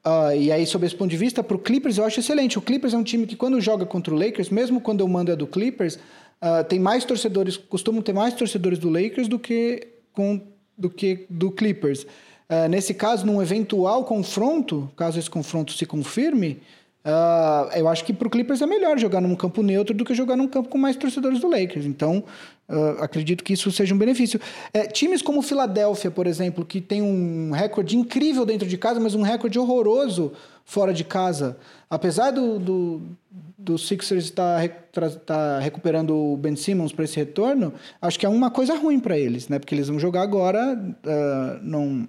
[0.03, 2.57] Uh, e aí, sob esse ponto de vista, para o Clippers eu acho excelente.
[2.57, 5.31] O Clippers é um time que, quando joga contra o Lakers, mesmo quando eu mando
[5.31, 9.87] é do Clippers, uh, tem mais torcedores, costumam ter mais torcedores do Lakers do que,
[10.11, 10.41] com,
[10.75, 12.03] do, que do Clippers.
[12.03, 16.59] Uh, nesse caso, num eventual confronto, caso esse confronto se confirme,
[17.03, 20.13] Uh, eu acho que para o Clippers é melhor jogar num campo neutro do que
[20.13, 21.85] jogar num campo com mais torcedores do Lakers.
[21.85, 22.23] Então,
[22.69, 24.39] uh, acredito que isso seja um benefício.
[24.71, 28.99] É, times como o Philadelphia, por exemplo, que tem um recorde incrível dentro de casa,
[28.99, 30.31] mas um recorde horroroso
[30.63, 31.57] fora de casa.
[31.89, 33.01] Apesar do, do,
[33.57, 38.29] do Sixers estar tá, tá recuperando o Ben Simmons para esse retorno, acho que é
[38.29, 39.57] uma coisa ruim para eles, né?
[39.57, 42.07] Porque eles vão jogar agora uh, num,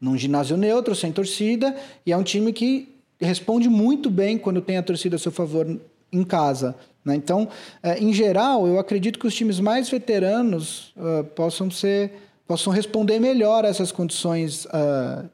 [0.00, 1.74] num ginásio neutro, sem torcida,
[2.06, 5.66] e é um time que responde muito bem quando tem a torcida a seu favor
[6.12, 6.74] em casa.
[7.04, 7.16] Né?
[7.16, 7.48] Então,
[7.82, 12.12] é, em geral, eu acredito que os times mais veteranos uh, possam ser
[12.46, 15.28] possam responder melhor a essas condições uh,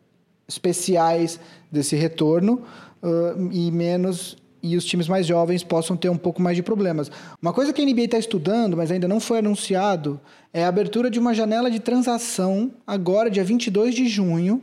[0.48, 1.38] especiais
[1.70, 2.62] desse retorno
[3.00, 7.12] uh, e menos e os times mais jovens possam ter um pouco mais de problemas.
[7.40, 10.18] Uma coisa que a NBA está estudando, mas ainda não foi anunciado,
[10.52, 14.62] é a abertura de uma janela de transação agora, dia 22 de junho,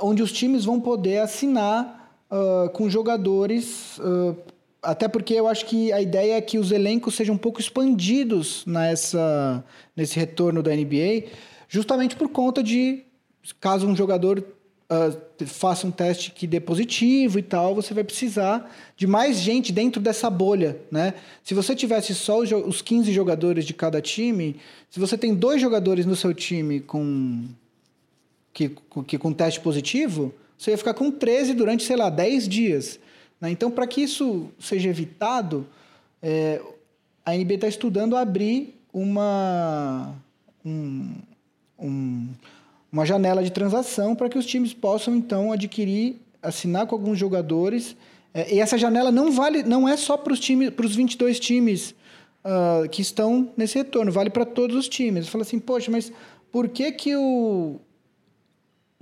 [0.00, 2.01] onde os times vão poder assinar
[2.32, 4.34] uh, com jogadores, uh,
[4.82, 8.64] até porque eu acho que a ideia é que os elencos sejam um pouco expandidos
[8.66, 9.62] nessa,
[9.94, 11.28] nesse retorno da NBA,
[11.68, 13.04] justamente por conta de,
[13.60, 14.38] caso um jogador
[14.90, 19.72] uh, faça um teste que dê positivo e tal, você vai precisar de mais gente
[19.72, 21.14] dentro dessa bolha, né?
[21.42, 24.56] Se você tivesse só os 15 jogadores de cada time,
[24.88, 27.44] se você tem dois jogadores no seu time com
[28.52, 33.00] que, que com teste positivo, você ia ficar com 13 durante, sei lá, 10 dias.
[33.40, 33.50] Né?
[33.50, 35.66] Então, para que isso seja evitado,
[36.22, 36.60] é,
[37.26, 40.14] a NB está estudando abrir uma,
[40.64, 41.14] um,
[41.76, 42.28] um,
[42.92, 47.96] uma janela de transação para que os times possam, então, adquirir, assinar com alguns jogadores.
[48.32, 51.40] É, e essa janela não vale, não é só para os times, para os 22
[51.40, 51.92] times
[52.44, 55.26] uh, que estão nesse retorno, vale para todos os times.
[55.26, 56.12] Fala assim, poxa, mas
[56.52, 57.80] por que que o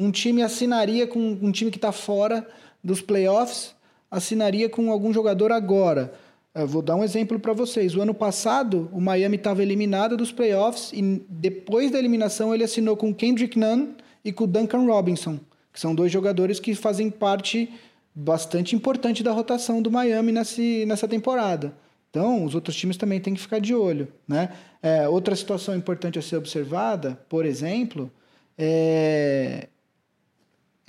[0.01, 2.49] um time assinaria com um time que está fora
[2.83, 3.75] dos playoffs,
[4.11, 6.15] assinaria com algum jogador agora.
[6.55, 7.95] Eu vou dar um exemplo para vocês.
[7.95, 12.97] O ano passado, o Miami estava eliminado dos playoffs e depois da eliminação ele assinou
[12.97, 13.89] com Kendrick Nunn
[14.25, 15.39] e com Duncan Robinson,
[15.71, 17.71] que são dois jogadores que fazem parte
[18.15, 21.75] bastante importante da rotação do Miami nesse, nessa temporada.
[22.09, 24.09] Então, os outros times também têm que ficar de olho.
[24.27, 24.49] Né?
[24.83, 28.11] É, outra situação importante a ser observada, por exemplo,
[28.57, 29.69] é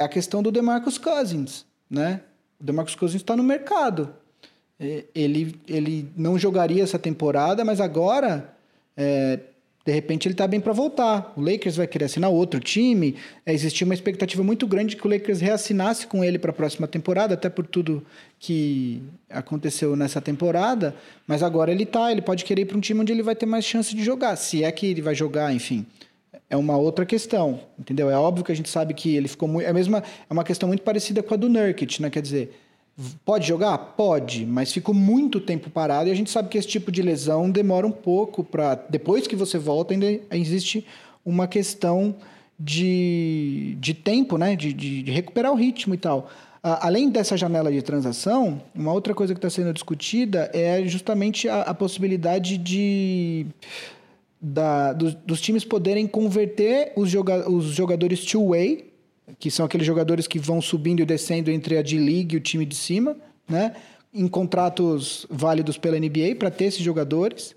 [0.01, 2.21] é a questão do DeMarcus Cousins, né?
[2.59, 4.13] O DeMarcus Cousins está no mercado.
[5.13, 8.51] Ele, ele não jogaria essa temporada, mas agora,
[8.97, 9.39] é,
[9.85, 11.33] de repente, ele está bem para voltar.
[11.37, 13.15] O Lakers vai querer assinar outro time.
[13.45, 16.87] É, existia uma expectativa muito grande que o Lakers reassinasse com ele para a próxima
[16.87, 18.03] temporada, até por tudo
[18.39, 20.95] que aconteceu nessa temporada.
[21.27, 23.45] Mas agora ele está, ele pode querer ir para um time onde ele vai ter
[23.45, 25.85] mais chance de jogar, se é que ele vai jogar, enfim
[26.51, 28.09] é uma outra questão, entendeu?
[28.09, 29.65] É óbvio que a gente sabe que ele ficou muito.
[29.65, 32.09] É, mesma, é uma questão muito parecida com a do Nurkic, né?
[32.09, 32.59] Quer dizer,
[33.23, 33.77] pode jogar?
[33.77, 37.49] Pode, mas ficou muito tempo parado e a gente sabe que esse tipo de lesão
[37.49, 38.75] demora um pouco para.
[38.89, 40.85] Depois que você volta, ainda existe
[41.25, 42.13] uma questão
[42.59, 44.53] de, de tempo, né?
[44.53, 46.29] De, de, de recuperar o ritmo e tal.
[46.61, 51.61] além dessa janela de transação, uma outra coisa que está sendo discutida é justamente a,
[51.61, 53.45] a possibilidade de
[54.41, 58.91] da, dos, dos times poderem converter os, joga, os jogadores two-way,
[59.37, 62.65] que são aqueles jogadores que vão subindo e descendo entre a D-League e o time
[62.65, 63.15] de cima,
[63.47, 63.73] né?
[64.13, 67.55] em contratos válidos pela NBA para ter esses jogadores.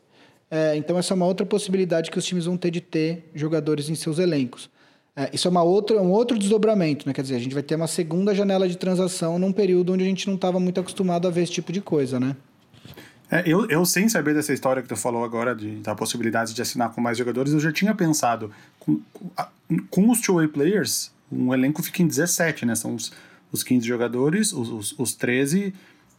[0.51, 3.89] É, então, essa é uma outra possibilidade que os times vão ter de ter jogadores
[3.89, 4.71] em seus elencos.
[5.17, 7.15] É, isso é uma outra, um outro desdobramento, né?
[7.15, 10.07] Quer dizer, a gente vai ter uma segunda janela de transação num período onde a
[10.07, 12.37] gente não estava muito acostumado a ver esse tipo de coisa, né?
[13.35, 16.63] É, eu, eu, sem saber dessa história que tu falou agora, de, da possibilidade de
[16.63, 19.01] assinar com mais jogadores, eu já tinha pensado, com,
[19.91, 22.77] com os two-way players, um elenco fica em 17, né?
[22.77, 23.13] São os,
[23.51, 25.75] os 15 jogadores, os, os, os 13,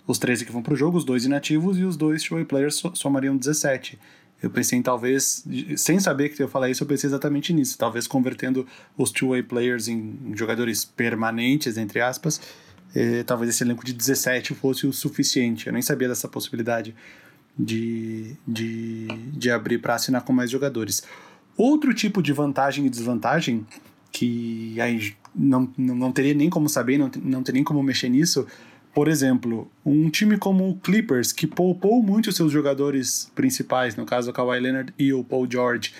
[0.05, 3.37] os 13 que vão pro jogo, os dois inativos e os dois two-way players somariam
[3.37, 3.97] 17.
[4.43, 5.45] Eu pensei em talvez,
[5.77, 7.77] sem saber que eu falar isso, eu pensei exatamente nisso.
[7.77, 12.41] Talvez convertendo os two-way players em jogadores permanentes, entre aspas,
[12.95, 15.67] eh, talvez esse elenco de 17 fosse o suficiente.
[15.67, 16.95] Eu nem sabia dessa possibilidade
[17.57, 21.03] de, de, de abrir para assinar com mais jogadores.
[21.57, 23.65] Outro tipo de vantagem e desvantagem,
[24.11, 28.47] que aí não, não teria nem como saber, não, não teria nem como mexer nisso,
[28.93, 34.29] por exemplo, um time como o Clippers, que poupou muito seus jogadores principais, no caso
[34.31, 35.93] o Kawhi Leonard e o Paul George,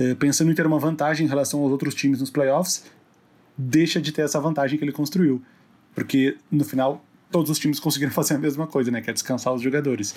[0.00, 2.86] eh, pensando em ter uma vantagem em relação aos outros times nos playoffs,
[3.56, 5.40] deixa de ter essa vantagem que ele construiu.
[5.94, 9.00] Porque, no final, todos os times conseguiram fazer a mesma coisa, né?
[9.00, 10.14] Que é descansar os jogadores.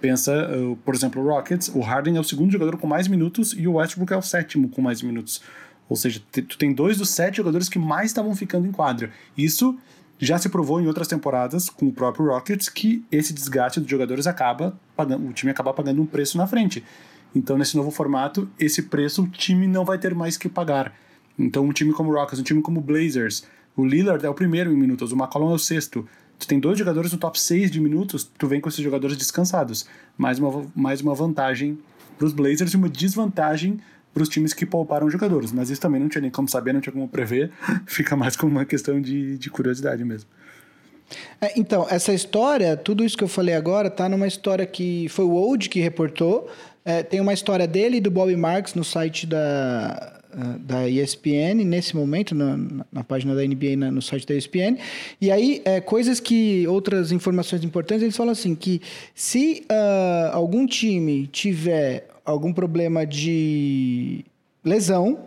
[0.00, 3.54] Pensa, uh, por exemplo, o Rockets, o Harden é o segundo jogador com mais minutos
[3.56, 5.40] e o Westbrook é o sétimo com mais minutos.
[5.88, 9.10] Ou seja, tu tem dois dos sete jogadores que mais estavam ficando em quadra.
[9.36, 9.78] Isso
[10.18, 14.26] já se provou em outras temporadas com o próprio Rockets que esse desgaste dos jogadores
[14.26, 16.82] acaba pagando, o time acaba pagando um preço na frente.
[17.34, 20.92] Então, nesse novo formato, esse preço o time não vai ter mais que pagar.
[21.38, 23.44] Então, um time como o Rockets, um time como o Blazers,
[23.76, 26.08] o Lillard é o primeiro em minutos, o McCollum é o sexto.
[26.38, 29.86] Tu tem dois jogadores no top 6 de minutos, tu vem com esses jogadores descansados.
[30.16, 31.78] Mais uma, mais uma vantagem
[32.18, 33.80] para os Blazers e uma desvantagem
[34.12, 35.52] para os times que pouparam jogadores.
[35.52, 37.50] Mas isso também não tinha nem como saber, não tinha como prever.
[37.86, 40.28] Fica mais como uma questão de, de curiosidade mesmo.
[41.40, 45.24] É, então, essa história, tudo isso que eu falei agora, tá numa história que foi
[45.24, 46.50] o Old que reportou.
[46.84, 50.15] É, tem uma história dele e do Bobby Marks no site da,
[50.60, 52.58] da ESPN, nesse momento, na,
[52.92, 54.76] na página da NBA, na, no site da ESPN.
[55.20, 58.82] E aí, é, coisas que, outras informações importantes, eles falam assim, que
[59.14, 64.24] se uh, algum time tiver algum problema de
[64.62, 65.18] lesão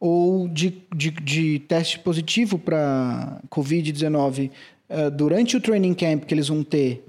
[0.00, 4.50] ou de, de, de teste positivo para Covid-19
[4.90, 7.04] uh, durante o training camp que eles vão ter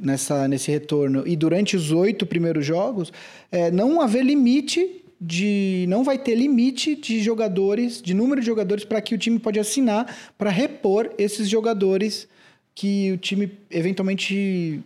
[0.00, 3.12] nessa, nesse retorno e durante os oito primeiros jogos,
[3.52, 5.84] é, não haver limite de.
[5.88, 9.60] não vai ter limite de jogadores, de número de jogadores para que o time pode
[9.60, 12.28] assinar para repor esses jogadores
[12.74, 14.80] que o time eventualmente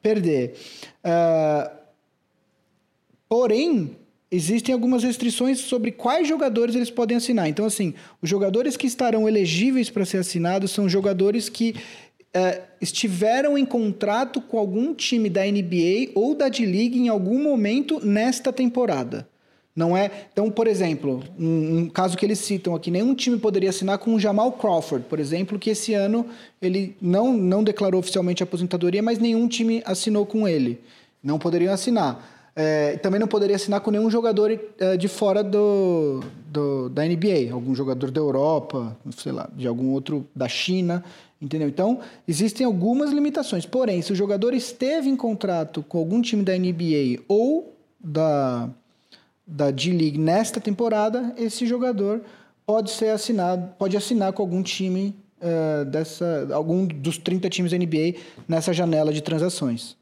[0.00, 0.54] perder.
[1.04, 1.84] Uh,
[3.36, 3.96] Porém,
[4.30, 7.48] existem algumas restrições sobre quais jogadores eles podem assinar.
[7.48, 11.74] Então, assim, os jogadores que estarão elegíveis para ser assinados são jogadores que
[12.32, 17.98] é, estiveram em contrato com algum time da NBA ou da D-League em algum momento
[18.06, 19.28] nesta temporada.
[19.76, 20.28] Não é.
[20.32, 24.14] Então, por exemplo, um, um, caso que eles citam aqui, nenhum time poderia assinar com
[24.14, 26.26] o Jamal Crawford, por exemplo, que esse ano
[26.62, 30.80] ele não, não declarou oficialmente a aposentadoria, mas nenhum time assinou com ele.
[31.22, 32.30] Não poderiam assinar.
[32.56, 37.52] É, também não poderia assinar com nenhum jogador é, de fora do, do, da NBA,
[37.52, 41.02] algum jogador da Europa, sei lá, de algum outro da China,
[41.42, 41.66] entendeu?
[41.66, 43.66] Então, existem algumas limitações.
[43.66, 48.70] Porém, se o jogador esteve em contrato com algum time da NBA ou da,
[49.46, 52.22] da D-League nesta temporada, esse jogador
[52.66, 57.78] pode ser assinado, pode assinar com algum time uh, dessa, algum dos 30 times da
[57.78, 58.14] NBA
[58.48, 59.96] nessa janela de transações.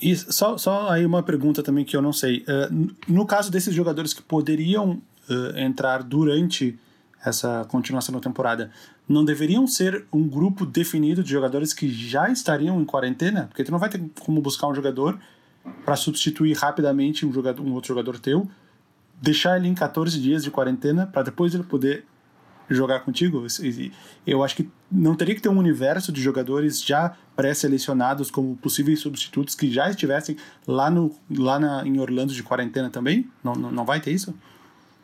[0.00, 2.44] E só, só aí uma pergunta também que eu não sei.
[2.48, 6.78] Uh, no caso desses jogadores que poderiam uh, entrar durante
[7.24, 8.70] essa continuação da temporada,
[9.08, 13.46] não deveriam ser um grupo definido de jogadores que já estariam em quarentena?
[13.48, 15.18] Porque tu não vai ter como buscar um jogador
[15.84, 18.48] para substituir rapidamente um, jogador, um outro jogador teu,
[19.20, 22.04] deixar ele em 14 dias de quarentena para depois ele poder
[22.70, 23.46] jogar contigo.
[24.26, 29.00] Eu acho que não teria que ter um universo de jogadores já pré-selecionados como possíveis
[29.00, 33.28] substitutos que já estivessem lá, no, lá na, em Orlando de quarentena também?
[33.42, 34.34] Não, não, não vai ter isso?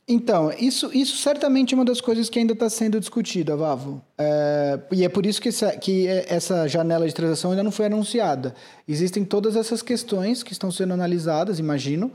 [0.07, 4.03] Então, isso, isso certamente é uma das coisas que ainda está sendo discutida, Vavo.
[4.19, 7.87] É, e é por isso que essa, que essa janela de transação ainda não foi
[7.87, 8.55] anunciada.
[8.87, 12.13] Existem todas essas questões que estão sendo analisadas, imagino,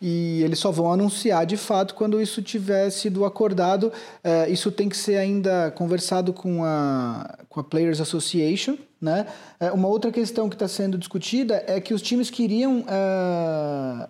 [0.00, 3.92] e eles só vão anunciar de fato quando isso tiver sido acordado.
[4.24, 8.78] É, isso tem que ser ainda conversado com a, com a Players Association.
[9.00, 9.26] Né?
[9.58, 14.08] É, uma outra questão que está sendo discutida é que os times queriam uh,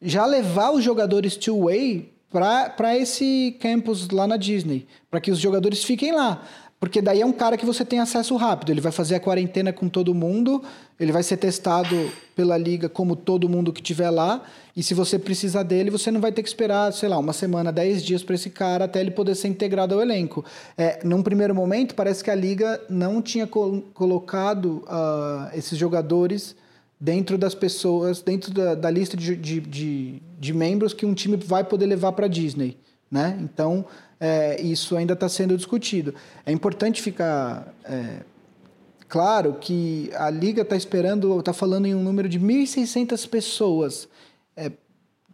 [0.00, 5.82] já levar os jogadores two-way para esse campus lá na Disney, para que os jogadores
[5.84, 6.42] fiquem lá.
[6.86, 8.70] Porque daí é um cara que você tem acesso rápido.
[8.70, 10.62] Ele vai fazer a quarentena com todo mundo,
[11.00, 14.40] ele vai ser testado pela liga como todo mundo que tiver lá,
[14.76, 17.72] e se você precisar dele, você não vai ter que esperar, sei lá, uma semana,
[17.72, 20.44] dez dias para esse cara até ele poder ser integrado ao elenco.
[20.78, 26.54] É, num primeiro momento, parece que a liga não tinha col colocado uh, esses jogadores
[27.00, 31.36] dentro das pessoas, dentro da, da lista de, de, de, de, membros que um time
[31.36, 32.76] vai poder levar para Disney,
[33.10, 33.38] né?
[33.40, 33.84] Então
[34.18, 36.14] é, isso ainda está sendo discutido.
[36.44, 38.20] É importante ficar é,
[39.08, 44.08] claro que a liga está esperando, está falando em um número de 1.600 pessoas
[44.56, 44.70] é,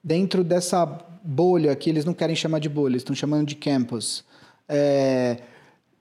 [0.03, 0.85] dentro dessa
[1.23, 4.25] bolha que eles não querem chamar de bolha, estão chamando de campus.
[4.69, 5.39] É,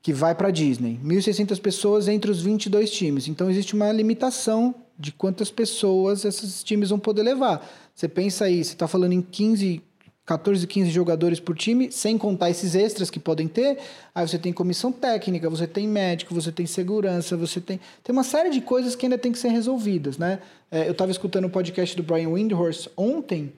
[0.02, 1.00] que vai para Disney.
[1.04, 3.28] 1.600 pessoas entre os 22 times.
[3.28, 7.68] Então existe uma limitação de quantas pessoas esses times vão poder levar.
[7.94, 9.82] Você pensa aí, você está falando em 15,
[10.26, 13.78] 14, 15 jogadores por time, sem contar esses extras que podem ter.
[14.14, 17.80] Aí você tem comissão técnica, você tem médico, você tem segurança, você tem.
[18.04, 20.40] Tem uma série de coisas que ainda tem que ser resolvidas, né?
[20.70, 23.52] É, eu estava escutando o podcast do Brian Windhorst ontem,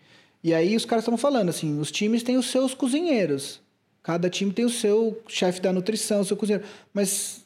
[0.43, 3.61] e aí os caras estavam falando assim: os times têm os seus cozinheiros.
[4.01, 6.65] Cada time tem o seu chefe da nutrição, o seu cozinheiro.
[6.93, 7.43] Mas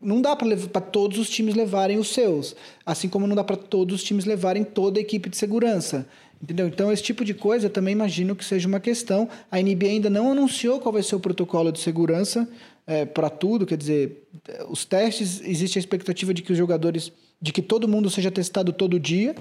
[0.00, 2.54] não dá para todos os times levarem os seus.
[2.84, 6.06] Assim como não dá para todos os times levarem toda a equipe de segurança.
[6.42, 6.66] Entendeu?
[6.66, 9.28] Então, esse tipo de coisa também imagino que seja uma questão.
[9.50, 12.48] A NBA ainda não anunciou qual vai ser o protocolo de segurança
[12.86, 13.66] é, para tudo.
[13.66, 14.28] Quer dizer,
[14.68, 18.72] os testes, existe a expectativa de que os jogadores, de que todo mundo seja testado
[18.72, 19.34] todo dia,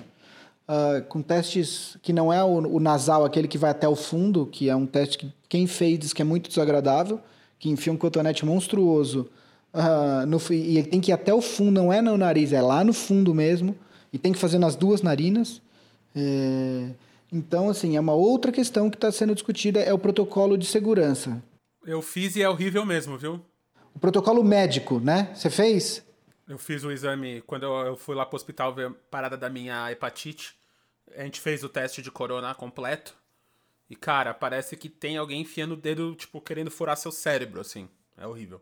[0.67, 4.45] uh, com testes que não é o, o, nasal, aquele que vai até o fundo,
[4.45, 7.19] que é um teste que quem fez diz que é muito desagradável,
[7.59, 9.29] que enfia um cotonete monstruoso
[9.73, 12.61] uh, no, e ele tem que ir até o fundo, não é no nariz, é
[12.61, 13.75] lá no fundo mesmo,
[14.11, 15.61] e tem que fazer nas duas narinas.
[16.15, 16.91] É,
[17.31, 21.41] então, assim, é uma outra questão que está sendo discutida, é o protocolo de segurança.
[21.85, 23.41] Eu fiz e é horrível mesmo, viu?
[23.93, 25.31] O protocolo médico, né?
[25.35, 26.05] Você fez?
[26.47, 29.91] Eu fiz o exame quando eu fui lá pro hospital ver a parada da minha
[29.91, 30.55] hepatite.
[31.15, 33.15] A gente fez o teste de corona completo.
[33.89, 37.87] E, cara, parece que tem alguém enfiando o dedo, tipo, querendo furar seu cérebro, assim.
[38.17, 38.61] É horrível.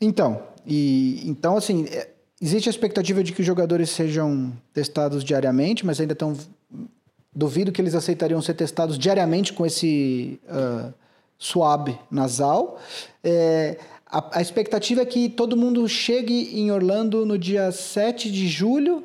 [0.00, 5.84] Então, e então, assim, é, Existe a expectativa de que os jogadores sejam testados diariamente,
[5.84, 6.36] mas ainda estão.
[7.34, 10.92] Duvido que eles aceitariam ser testados diariamente com esse uh,
[11.38, 12.80] swab nasal.
[13.22, 18.48] É, a, a, expectativa é que todo mundo chegue em Orlando no dia 7 de
[18.48, 19.04] julho.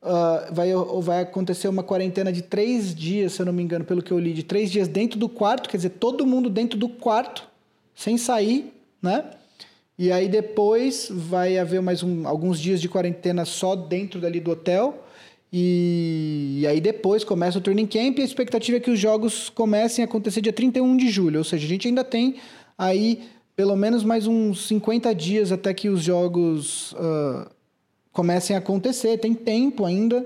[0.00, 0.70] Uh, vai,
[1.02, 4.18] vai acontecer uma quarentena de três dias, se eu não me engano, pelo que eu
[4.18, 7.48] li, de três dias dentro do quarto, quer dizer, todo mundo dentro do quarto,
[7.94, 8.72] sem sair,
[9.02, 9.24] né?
[9.98, 14.52] E aí depois vai haver mais um, alguns dias de quarentena só dentro dali do
[14.52, 15.04] hotel.
[15.52, 19.48] E, e, aí depois começa o training camp e a expectativa é que os jogos
[19.48, 21.38] comecem a acontecer dia 31 de julho.
[21.38, 22.36] Ou seja, a gente ainda tem
[22.76, 23.22] aí
[23.56, 27.50] pelo menos mais uns 50 dias até que os jogos uh,
[28.12, 29.18] comecem a acontecer.
[29.18, 30.24] Tem tempo ainda,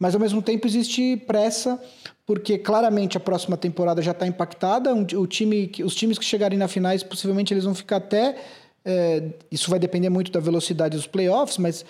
[0.00, 1.80] mas ao mesmo tempo existe pressa,
[2.26, 4.92] porque claramente a próxima temporada já está impactada.
[4.92, 8.36] O time, os times que chegarem na finais, possivelmente eles vão ficar até
[8.84, 11.84] é, isso vai depender muito da velocidade dos playoffs, mas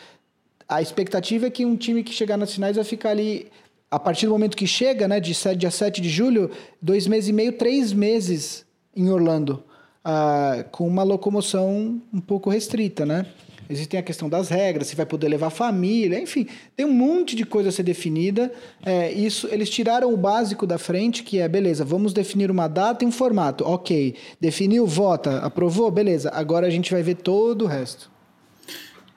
[0.68, 3.48] a expectativa é que um time que chegar nas finais vai ficar ali,
[3.90, 7.28] a partir do momento que chega, né, de 7, dia 7 de julho, dois meses
[7.28, 8.64] e meio, três meses
[8.94, 9.62] em Orlando,
[10.04, 13.26] ah, com uma locomoção um pouco restrita, né?
[13.68, 16.46] Existem a questão das regras, se vai poder levar família, enfim,
[16.76, 18.52] tem um monte de coisa a ser definida.
[18.84, 23.04] É, isso, eles tiraram o básico da frente, que é beleza, vamos definir uma data
[23.04, 23.64] e um formato.
[23.64, 26.30] Ok, definiu, vota, aprovou, beleza.
[26.34, 28.10] Agora a gente vai ver todo o resto.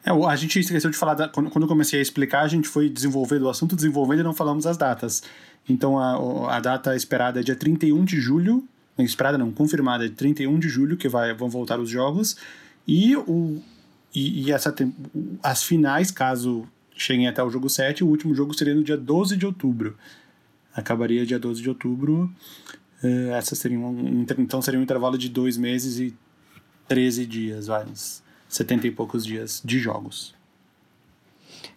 [0.05, 2.67] É, a gente esqueceu de falar, da, quando, quando eu comecei a explicar, a gente
[2.67, 5.23] foi desenvolvendo o assunto, desenvolvendo e não falamos as datas.
[5.67, 8.63] Então a, a data esperada é dia 31 de julho,
[8.99, 12.37] esperada não, confirmada é 31 de julho, que vai, vão voltar os jogos.
[12.87, 13.61] E o,
[14.15, 14.73] e, e essa
[15.43, 19.35] as finais, caso cheguem até o jogo 7, o último jogo seria no dia 12
[19.35, 19.97] de outubro.
[20.73, 22.31] Acabaria dia 12 de outubro.
[23.03, 26.15] Uh, essa seria um, então seria um intervalo de dois meses e
[26.87, 30.33] 13 dias, vai, uns 70 e poucos dias de jogos.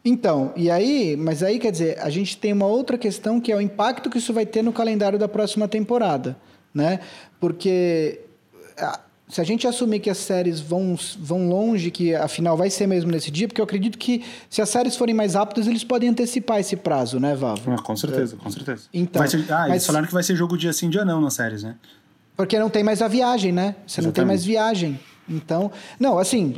[0.05, 3.57] Então, e aí, mas aí quer dizer, a gente tem uma outra questão que é
[3.57, 6.37] o impacto que isso vai ter no calendário da próxima temporada,
[6.73, 7.01] né?
[7.41, 8.21] Porque
[9.29, 12.87] se a gente assumir que as séries vão, vão longe, que a final vai ser
[12.87, 16.09] mesmo nesse dia, porque eu acredito que se as séries forem mais rápidas, eles podem
[16.09, 17.71] antecipar esse prazo, né, Vavo?
[17.71, 18.85] Ah, com certeza, com certeza.
[18.93, 21.35] Então, ser, ah, mas, eles falaram que vai ser jogo dia sim, dia não nas
[21.35, 21.77] séries, né?
[22.37, 23.75] Porque não tem mais a viagem, né?
[23.87, 24.07] Você Exatamente.
[24.07, 24.99] não tem mais viagem.
[25.29, 25.71] Então,
[26.01, 26.57] não, assim,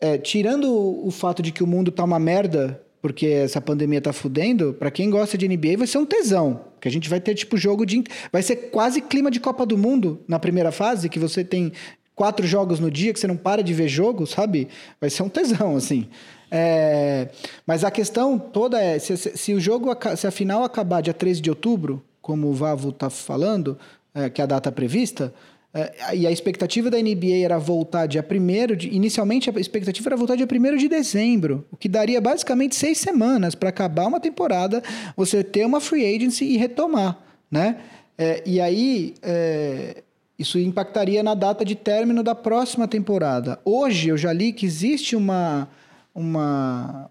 [0.00, 4.12] é, tirando o fato de que o mundo tá uma merda porque essa pandemia tá
[4.12, 7.34] fudendo, para quem gosta de NBA vai ser um tesão, que a gente vai ter
[7.34, 8.02] tipo jogo de
[8.32, 11.72] vai ser quase clima de Copa do Mundo na primeira fase, que você tem
[12.18, 14.66] quatro jogos no dia, que você não para de ver jogo, sabe?
[15.00, 16.08] Vai ser um tesão, assim.
[16.50, 17.28] É,
[17.64, 21.40] mas a questão toda é: se, se, o jogo, se a final acabar dia 13
[21.40, 23.78] de outubro, como o Vavo está falando,
[24.12, 25.32] é, que é a data prevista,
[25.72, 28.88] é, e a expectativa da NBA era voltar dia 1 de.
[28.88, 33.54] Inicialmente a expectativa era voltar dia 1 de dezembro, o que daria basicamente seis semanas
[33.54, 34.82] para acabar uma temporada,
[35.16, 37.16] você ter uma free agency e retomar,
[37.48, 37.76] né?
[38.16, 39.14] É, e aí.
[39.22, 40.02] É,
[40.38, 43.58] isso impactaria na data de término da próxima temporada.
[43.64, 45.68] Hoje eu já li que existe uma,
[46.14, 47.10] uma,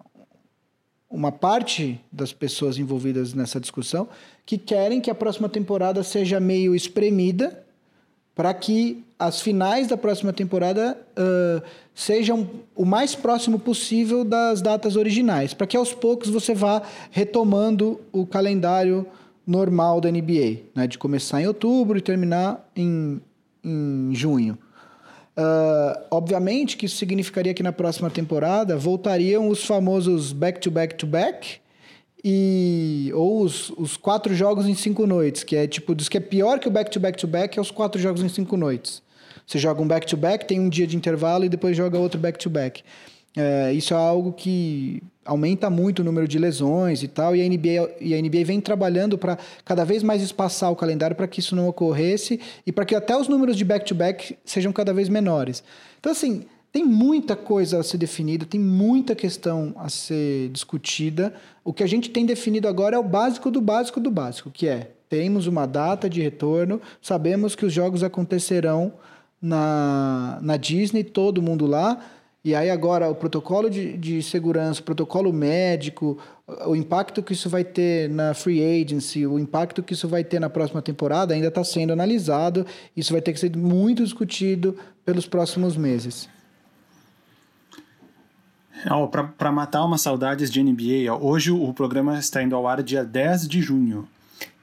[1.09, 4.07] uma parte das pessoas envolvidas nessa discussão
[4.45, 7.65] que querem que a próxima temporada seja meio espremida
[8.33, 11.61] para que as finais da próxima temporada uh,
[11.93, 17.99] sejam o mais próximo possível das datas originais, para que aos poucos você vá retomando
[18.11, 19.07] o calendário
[19.47, 20.85] normal da NBA, né?
[20.85, 23.21] de começar em outubro e terminar em,
[23.63, 24.57] em junho.
[25.37, 31.59] Uh, obviamente que isso significaria que na próxima temporada voltariam os famosos back-to-back-to-back,
[32.23, 36.19] e ou os, os quatro jogos em cinco noites, que é tipo, diz que é
[36.19, 39.01] pior que o back-to-back-to-back, é os quatro jogos em cinco noites.
[39.45, 42.81] Você joga um back-to-back, -back, tem um dia de intervalo e depois joga outro back-to-back.
[42.81, 43.16] -back.
[43.37, 47.47] É, isso é algo que aumenta muito o número de lesões e tal, e a
[47.47, 51.39] NBA, e a NBA vem trabalhando para cada vez mais espaçar o calendário para que
[51.39, 55.07] isso não ocorresse e para que até os números de back-to-back -back sejam cada vez
[55.07, 55.63] menores.
[55.99, 61.33] Então, assim, tem muita coisa a ser definida, tem muita questão a ser discutida.
[61.63, 64.67] O que a gente tem definido agora é o básico do básico do básico, que
[64.67, 68.93] é temos uma data de retorno, sabemos que os jogos acontecerão
[69.41, 71.97] na, na Disney, todo mundo lá,
[72.47, 76.17] e aí agora o protocolo de, de segurança, o protocolo médico,
[76.65, 80.39] o impacto que isso vai ter na free agency, o impacto que isso vai ter
[80.39, 82.65] na próxima temporada ainda está sendo analisado.
[82.95, 86.29] Isso vai ter que ser muito discutido pelos próximos meses.
[88.89, 93.03] Oh, Para matar umas saudades de NBA, hoje o programa está indo ao ar dia
[93.03, 94.07] 10 de junho.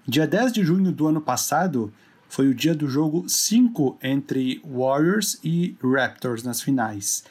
[0.09, 1.93] Dia 10 de junho do ano passado
[2.31, 7.25] foi o dia do jogo 5 entre Warriors e Raptors nas finais.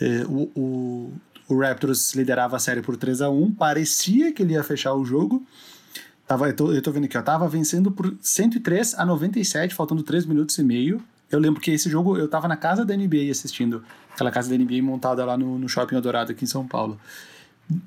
[0.00, 1.12] É, o, o,
[1.48, 5.04] o, Raptors liderava a série por 3 a 1 parecia que ele ia fechar o
[5.04, 5.44] jogo.
[6.26, 10.02] Tava, eu, tô, eu tô vendo aqui, ó, tava vencendo por 103 a 97, faltando
[10.02, 11.02] 3 minutos e meio.
[11.30, 14.56] Eu lembro que esse jogo eu tava na casa da NBA assistindo, aquela casa da
[14.56, 16.98] NBA montada lá no, no Shopping Eldorado aqui em São Paulo.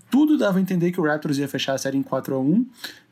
[0.10, 2.66] Tudo dava a entender que o Raptors ia fechar a série em 4 a 1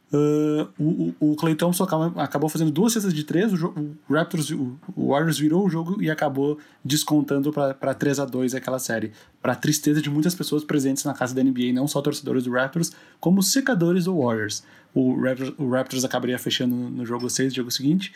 [0.09, 1.83] Uh, o, o Clay Thompson
[2.15, 6.09] acabou, fazendo duas cestas de três, o, o Raptors, o, Warriors virou o jogo e
[6.09, 9.11] acabou descontando para 3 a 2 aquela série.
[9.41, 12.91] Para tristeza de muitas pessoas presentes na casa da NBA, não só torcedores do Raptors,
[13.19, 14.63] como secadores do Warriors.
[14.93, 18.13] O Raptors, o Raptors acabaria fechando no jogo 6, jogo seguinte.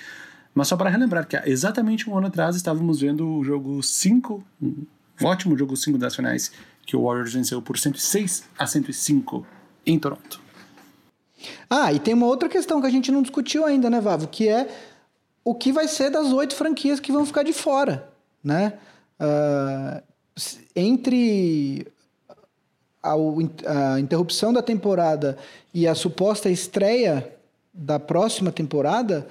[0.55, 4.85] Mas só para relembrar que exatamente um ano atrás estávamos vendo o jogo 5, um
[5.23, 6.51] ótimo jogo 5 das finais,
[6.85, 9.45] que o Warriors venceu por 106 a 105
[9.85, 10.40] em Toronto.
[11.69, 14.27] Ah, e tem uma outra questão que a gente não discutiu ainda, né, Vavo?
[14.27, 14.67] Que é
[15.43, 18.07] o que vai ser das oito franquias que vão ficar de fora,
[18.43, 18.73] né?
[19.19, 20.01] Uh,
[20.75, 21.87] entre
[23.01, 25.37] a, a, interrupção da temporada
[25.73, 27.35] e a suposta estreia
[27.73, 29.27] da próxima temporada,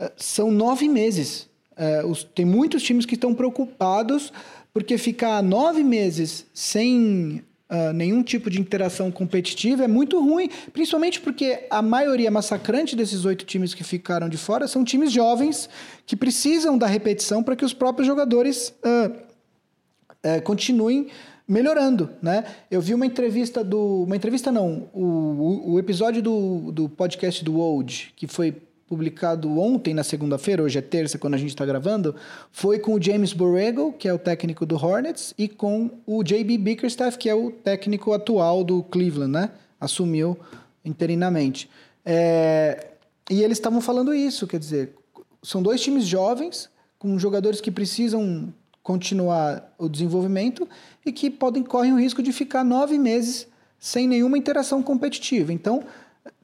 [0.00, 1.48] uh, são nove meses.
[1.72, 4.32] Uh, os, tem muitos times que estão preocupados
[4.72, 7.44] porque ficar nove meses sem
[7.74, 13.24] uh, nenhum tipo de interação competitiva é muito ruim, principalmente porque a maioria massacrante desses
[13.24, 15.68] oito times que ficaram de fora são times jovens
[16.06, 21.08] que precisam da repetição para que os próprios jogadores uh, uh, continuem
[21.46, 22.44] melhorando, né?
[22.70, 24.04] Eu vi uma entrevista do...
[24.04, 28.56] Uma entrevista não, o, o, o episódio do, do podcast do Old, que foi
[28.86, 32.14] publicado ontem, na segunda-feira, hoje é terça, quando a gente está gravando,
[32.52, 36.58] foi com o James Borrego, que é o técnico do Hornets, e com o JB
[36.58, 39.50] Bickerstaff, que é o técnico atual do Cleveland, né?
[39.80, 40.38] Assumiu
[40.84, 41.68] interinamente.
[42.04, 42.88] É...
[43.30, 44.94] E eles estavam falando isso, quer dizer,
[45.42, 46.68] são dois times jovens,
[46.98, 50.68] com jogadores que precisam continuar o desenvolvimento
[51.06, 53.46] e que podem correm o risco de ficar nove meses
[53.78, 55.52] sem nenhuma interação competitiva.
[55.52, 55.82] Então,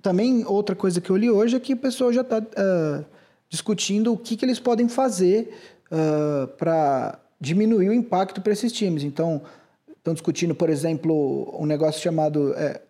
[0.02, 3.04] também outra coisa que eu li hoje é que o pessoal já está uh, ah,
[3.48, 5.54] discutindo o que, que eles podem fazer
[5.90, 9.02] uh, para diminuir o impacto para esses times.
[9.02, 9.42] Então,
[9.88, 12.80] estão discutindo, por exemplo, um negócio chamado é,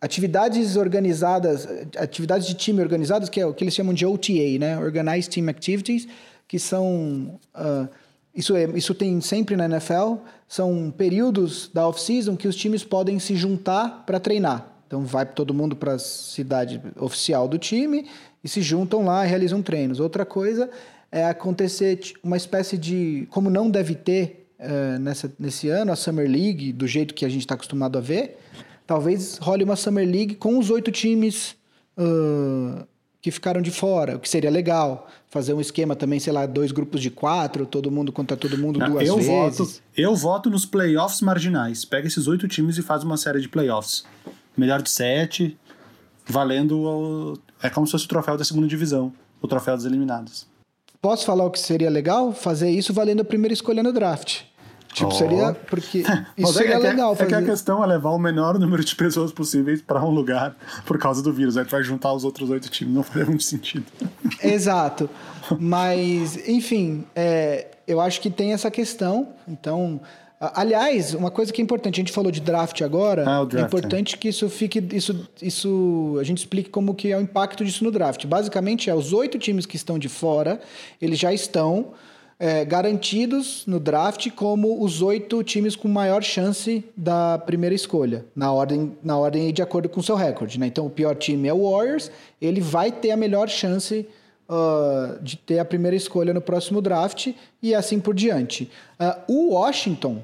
[0.00, 1.66] atividades organizadas,
[1.96, 4.78] atividades de time organizadas, que é o que eles chamam de OTA, né?
[4.78, 6.06] Organized Team Activities,
[6.46, 7.88] que são uh,
[8.34, 10.16] isso, é, isso tem sempre na NFL,
[10.46, 14.75] são períodos da off-season que os times podem se juntar para treinar.
[14.86, 18.06] Então vai todo mundo para a cidade oficial do time
[18.42, 19.98] e se juntam lá e realizam treinos.
[20.00, 20.70] Outra coisa
[21.10, 23.26] é acontecer uma espécie de.
[23.30, 27.28] Como não deve ter é, nessa, nesse ano, a Summer League, do jeito que a
[27.28, 28.38] gente está acostumado a ver,
[28.86, 31.56] talvez role uma Summer League com os oito times.
[31.98, 32.86] Uh,
[33.26, 35.10] que ficaram de fora, o que seria legal.
[35.28, 38.78] Fazer um esquema também, sei lá, dois grupos de quatro, todo mundo contra todo mundo
[38.78, 39.28] Não, duas eu vezes.
[39.28, 41.84] Voto, eu voto nos playoffs marginais.
[41.84, 44.04] Pega esses oito times e faz uma série de playoffs.
[44.56, 45.56] Melhor de sete,
[46.26, 46.78] valendo.
[46.78, 50.46] O, é como se fosse o troféu da segunda divisão, o troféu dos eliminados.
[51.00, 52.32] Posso falar o que seria legal?
[52.32, 54.42] Fazer isso valendo a primeira escolha no draft.
[54.96, 55.12] Tipo, oh.
[55.12, 55.52] seria.
[55.52, 56.04] Porque
[56.38, 57.12] isso seria é, legal.
[57.12, 57.34] É, fazer.
[57.34, 60.56] é que a questão é levar o menor número de pessoas possíveis para um lugar
[60.86, 61.58] por causa do vírus.
[61.58, 63.84] Aí tu vai juntar os outros oito times, não faria muito sentido.
[64.42, 65.08] Exato.
[65.60, 69.28] Mas, enfim, é, eu acho que tem essa questão.
[69.46, 70.00] Então.
[70.38, 73.66] Aliás, uma coisa que é importante, a gente falou de draft agora, ah, draft, é
[73.66, 74.18] importante é.
[74.18, 77.90] que isso fique, isso, isso, a gente explique como que é o impacto disso no
[77.90, 78.26] draft.
[78.26, 80.60] Basicamente, é os oito times que estão de fora,
[81.00, 81.92] eles já estão
[82.38, 88.52] é, garantidos no draft como os oito times com maior chance da primeira escolha, na
[88.52, 90.60] ordem, na ordem de acordo com o seu recorde.
[90.60, 90.66] Né?
[90.66, 92.10] Então, o pior time é o Warriors,
[92.42, 94.06] ele vai ter a melhor chance
[94.48, 97.32] uh, de ter a primeira escolha no próximo draft
[97.62, 98.70] e assim por diante.
[99.00, 100.22] Uh, o Washington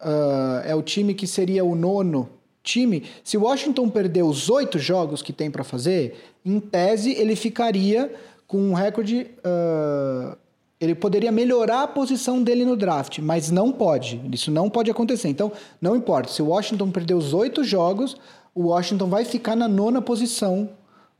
[0.00, 2.28] uh, é o time que seria o nono
[2.62, 3.04] time.
[3.22, 8.12] Se o Washington perder os oito jogos que tem para fazer, em tese ele ficaria
[8.46, 9.28] com um recorde
[10.78, 14.20] ele poderia melhorar a posição dele no draft, mas não pode.
[14.30, 15.28] Isso não pode acontecer.
[15.28, 15.50] Então,
[15.80, 16.30] não importa.
[16.30, 18.16] Se o Washington perder os oito jogos,
[18.54, 20.68] o Washington vai ficar na nona posição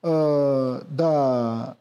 [0.04, 1.74] uh, da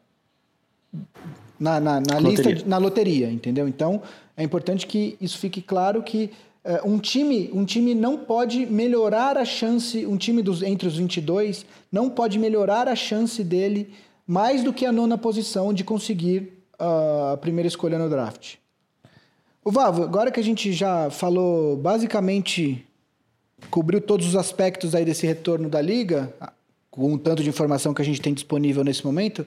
[1.58, 3.66] na, na, na lista na loteria, entendeu?
[3.66, 4.02] Então,
[4.36, 6.30] é importante que isso fique claro que
[6.64, 10.96] uh, um time um time não pode melhorar a chance, um time dos entre os
[10.96, 13.92] 22 não pode melhorar a chance dele
[14.26, 18.56] mais do que a nona posição de conseguir a primeira escolha no draft.
[19.64, 22.84] O Vavo, agora que a gente já falou basicamente,
[23.70, 26.32] cobriu todos os aspectos aí desse retorno da liga,
[26.90, 29.46] com o tanto de informação que a gente tem disponível nesse momento,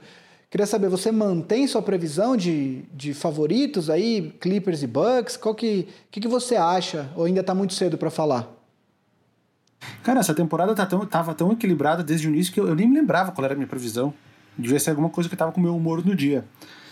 [0.49, 5.37] queria saber, você mantém sua previsão de, de favoritos aí, Clippers e Bucks?
[5.37, 7.09] Qual que, que, que você acha?
[7.15, 8.59] Ou ainda está muito cedo para falar?
[10.03, 12.87] Cara, essa temporada tá tão, tava tão equilibrada desde o início que eu, eu, nem
[12.87, 14.13] me lembrava qual era a minha previsão.
[14.57, 16.43] Devia ser alguma coisa que tava com o meu humor no dia.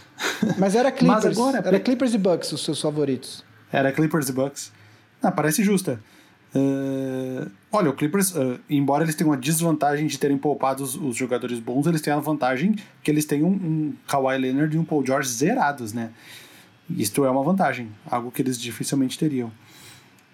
[0.57, 1.25] Mas era Clippers.
[1.25, 3.43] Mas agora, era Clippers e Bucks os seus favoritos.
[3.71, 4.71] Era Clippers e Bucks.
[5.21, 5.99] Ah, parece justa.
[6.55, 11.15] Uh, olha, o Clippers, uh, embora eles tenham a desvantagem de terem poupado os, os,
[11.15, 14.85] jogadores bons, eles têm a vantagem que eles têm um, um Kawhi Leonard e um
[14.85, 16.11] Paul George zerados, né?
[16.89, 19.51] Isto é uma vantagem, algo que eles dificilmente teriam.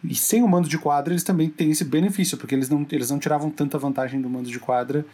[0.04, 3.10] E sem o mando de quadra, eles também têm esse benefício, porque eles não, eles
[3.10, 5.06] não tiravam tanta vantagem do mando de quadra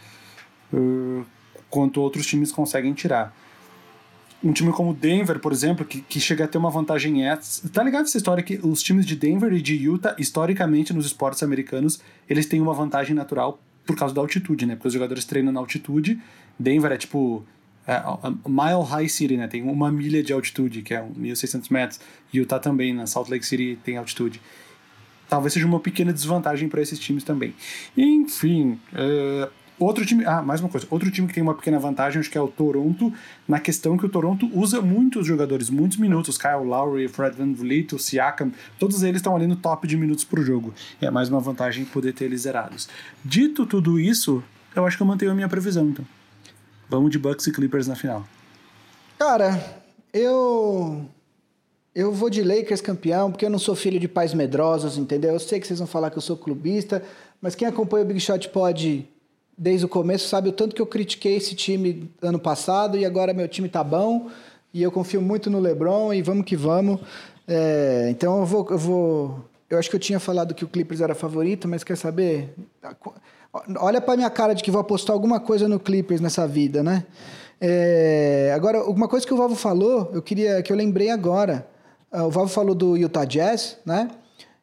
[0.73, 1.25] uh,
[1.69, 3.33] quanto outros times conseguem tirar
[4.43, 7.67] um time como Denver, por exemplo, que, que chega a ter uma vantagem essa.
[7.69, 11.43] Tá ligado essa história que os times de Denver e de Utah, historicamente nos esportes
[11.43, 14.75] americanos, eles têm uma vantagem natural por causa da altitude, né?
[14.75, 16.19] Porque os jogadores treinam na altitude.
[16.57, 17.43] Denver é tipo
[17.85, 19.47] é, a Mile High City, né?
[19.47, 21.99] Tem uma milha de altitude, que é 1.600 metros.
[22.33, 24.39] Utah também, na Salt Lake City, tem altitude.
[25.27, 27.53] Talvez seja uma pequena desvantagem para esses times também.
[27.97, 32.19] Enfim, uh, Outro time, ah, mais uma coisa, outro time que tem uma pequena vantagem,
[32.19, 33.13] acho que é o Toronto,
[33.47, 37.95] na questão que o Toronto usa muitos jogadores, muitos minutos, Kyle Lowry, Fred Van Vliet,
[37.95, 40.73] o Siakam, todos eles estão ali no top de minutos por jogo.
[41.01, 42.89] É mais uma vantagem poder ter eles zerados.
[43.23, 44.43] Dito tudo isso,
[44.75, 46.05] eu acho que eu mantenho a minha previsão, então.
[46.89, 48.27] Vamos de Bucks e Clippers na final.
[49.17, 49.81] Cara,
[50.13, 51.05] eu
[51.95, 55.31] eu vou de Lakers campeão, porque eu não sou filho de pais medrosos, entendeu?
[55.31, 57.01] Eu sei que vocês vão falar que eu sou clubista,
[57.41, 59.07] mas quem acompanha o Big Shot pode
[59.59, 63.33] desde o começo sabe o tanto que eu critiquei esse time ano passado e agora
[63.33, 64.29] meu time tá bom
[64.73, 67.01] e eu confio muito no LeBron e vamos que vamos.
[67.45, 69.45] É, então eu vou, eu vou.
[69.69, 72.55] Eu acho que eu tinha falado que o Clippers era favorito, mas quer saber?
[73.79, 77.05] Olha para minha cara de que vou apostar alguma coisa no Clippers nessa vida, né?
[77.59, 81.67] É, agora, uma coisa que o Vavo falou, eu queria que eu lembrei agora.
[82.11, 84.09] Ah, o Vavo falou do Utah Jazz, né?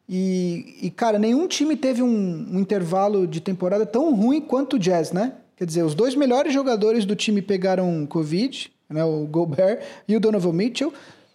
[0.09, 4.79] E, e, cara, nenhum time teve um, um, intervalo de temporada tão ruim quanto o
[4.79, 5.33] Jazz, né?
[5.55, 10.19] Quer dizer, os dois melhores jogadores do time pegaram Covid, né, o Gobert e o
[10.19, 10.93] Donovan Mitchell.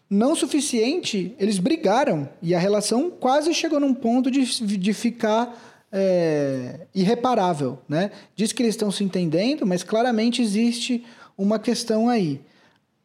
[0.09, 4.45] Não suficiente, eles brigaram e a relação quase chegou num ponto de,
[4.79, 5.59] de ficar
[5.91, 8.11] é, irreparável, né?
[8.35, 11.05] Diz que eles estão se entendendo, mas claramente existe
[11.37, 12.41] uma questão aí.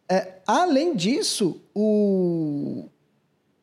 [0.10, 2.86] É, além disso, o,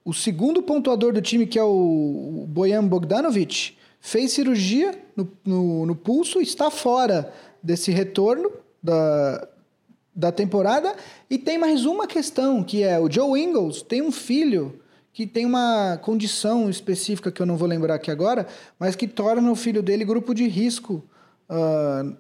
[0.05, 5.97] o segundo pontuador do time, que é o Bojan Bogdanovic, fez cirurgia no, no, no
[5.97, 7.33] pulso está fora
[7.63, 8.51] desse retorno
[8.83, 9.49] da,
[10.15, 10.95] da temporada.
[11.31, 14.79] E tem mais uma questão, que é o Joe Ingles tem um filho
[15.11, 18.47] que tem uma condição específica que eu não vou lembrar aqui agora,
[18.79, 21.05] mas que torna o filho dele grupo de risco
[21.49, 22.15] uh,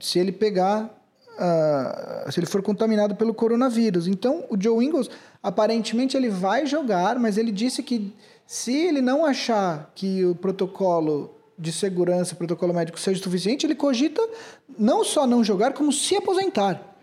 [0.00, 0.90] se ele pegar,
[1.38, 4.08] uh, se ele for contaminado pelo coronavírus.
[4.08, 5.08] Então, o Joe Ingles,
[5.44, 8.10] aparentemente, ele vai jogar, mas ele disse que
[8.46, 14.26] se ele não achar que o protocolo de segurança, protocolo médico seja suficiente, ele cogita
[14.78, 16.96] não só não jogar, como se aposentar.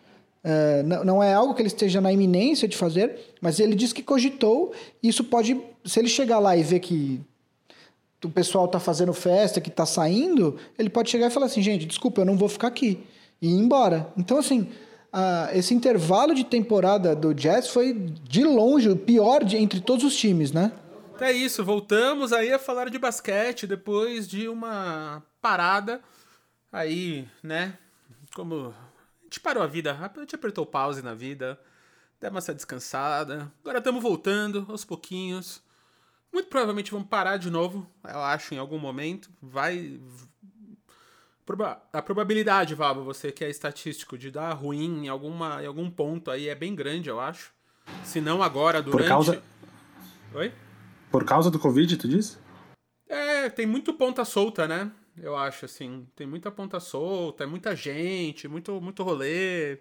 [0.44, 4.02] É, não é algo que ele esteja na iminência de fazer, mas ele diz que
[4.02, 4.74] cogitou.
[5.04, 7.22] Isso pode, se ele chegar lá e ver que
[8.26, 11.86] o pessoal está fazendo festa, que está saindo, ele pode chegar e falar assim: gente,
[11.86, 13.04] desculpa, eu não vou ficar aqui.
[13.40, 14.12] E ir embora.
[14.18, 14.68] Então, assim,
[15.54, 20.16] esse intervalo de temporada do Jazz foi de longe o pior de, entre todos os
[20.16, 20.72] times, né?
[21.20, 26.02] É isso, voltamos aí a falar de basquete depois de uma parada
[26.72, 27.78] aí, né?
[28.34, 28.74] Como
[29.22, 31.60] a gente parou a vida, a gente apertou pause na vida,
[32.20, 33.52] deu uma descansada.
[33.62, 35.62] Agora estamos voltando aos pouquinhos.
[36.34, 39.30] Muito provavelmente vamos parar de novo, eu acho, em algum momento.
[39.42, 40.00] Vai.
[41.92, 46.30] A probabilidade, Vabo, você que é estatístico, de dar ruim em, alguma, em algum ponto
[46.32, 47.54] aí é bem grande, eu acho.
[48.04, 49.04] Se não agora, durante.
[49.04, 49.44] Por causa.
[50.34, 50.54] Oi?
[51.12, 52.40] Por causa do Covid, tu diz?
[53.08, 54.92] É, tem muito ponta solta, né?
[55.18, 56.08] Eu acho, assim.
[56.16, 59.80] Tem muita ponta solta, é muita gente, muito, muito rolê.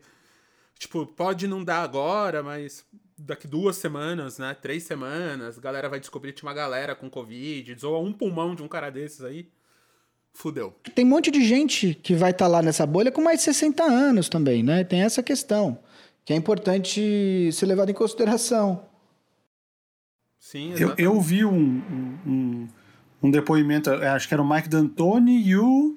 [0.78, 2.84] Tipo, pode não dar agora, mas
[3.16, 4.54] daqui duas semanas, né?
[4.54, 8.54] Três semanas, a galera vai descobrir que tinha uma galera com Covid, zoa um pulmão
[8.54, 9.50] de um cara desses aí.
[10.32, 10.74] Fudeu.
[10.94, 13.44] Tem um monte de gente que vai estar tá lá nessa bolha com mais de
[13.44, 14.84] 60 anos também, né?
[14.84, 15.78] Tem essa questão,
[16.24, 18.82] que é importante ser levado em consideração.
[20.38, 21.82] Sim, eu, eu vi um,
[22.26, 22.68] um,
[23.22, 25.96] um, depoimento, acho que era o Mike D'Antoni e o,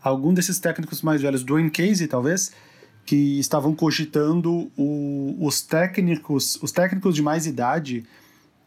[0.00, 2.52] algum desses técnicos mais velhos, Dwayne Casey, talvez,
[3.04, 8.06] que estavam cogitando o, os técnicos, os técnicos de mais idade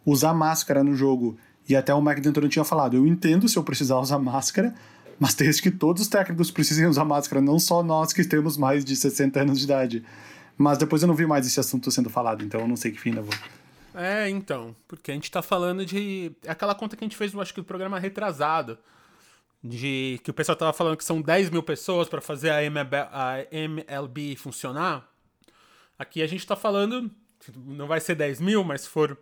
[0.06, 1.38] usar máscara no jogo.
[1.68, 4.74] E até o Mike D'Antoni tinha falado, eu entendo se eu precisar usar máscara,
[5.24, 8.84] mas desde que todos os técnicos precisem usar máscara, não só nós que temos mais
[8.84, 10.06] de 60 anos de idade.
[10.58, 13.00] Mas depois eu não vi mais esse assunto sendo falado, então eu não sei que
[13.00, 13.34] fim levou.
[13.96, 14.76] É, então.
[14.86, 16.34] Porque a gente tá falando de.
[16.44, 18.78] É aquela conta que a gente fez, acho que o programa retrasado.
[19.64, 22.98] De que o pessoal tava falando que são 10 mil pessoas para fazer a MLB,
[22.98, 25.10] a MLB funcionar.
[25.98, 27.10] Aqui a gente tá falando.
[27.56, 29.18] Não vai ser 10 mil, mas se for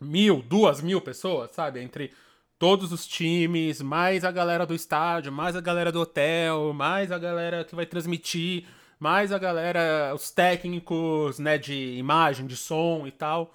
[0.00, 1.80] mil, duas mil pessoas, sabe?
[1.80, 2.12] Entre
[2.60, 7.18] todos os times, mais a galera do estádio, mais a galera do hotel, mais a
[7.18, 8.66] galera que vai transmitir,
[8.98, 13.54] mais a galera, os técnicos, né, de imagem, de som e tal.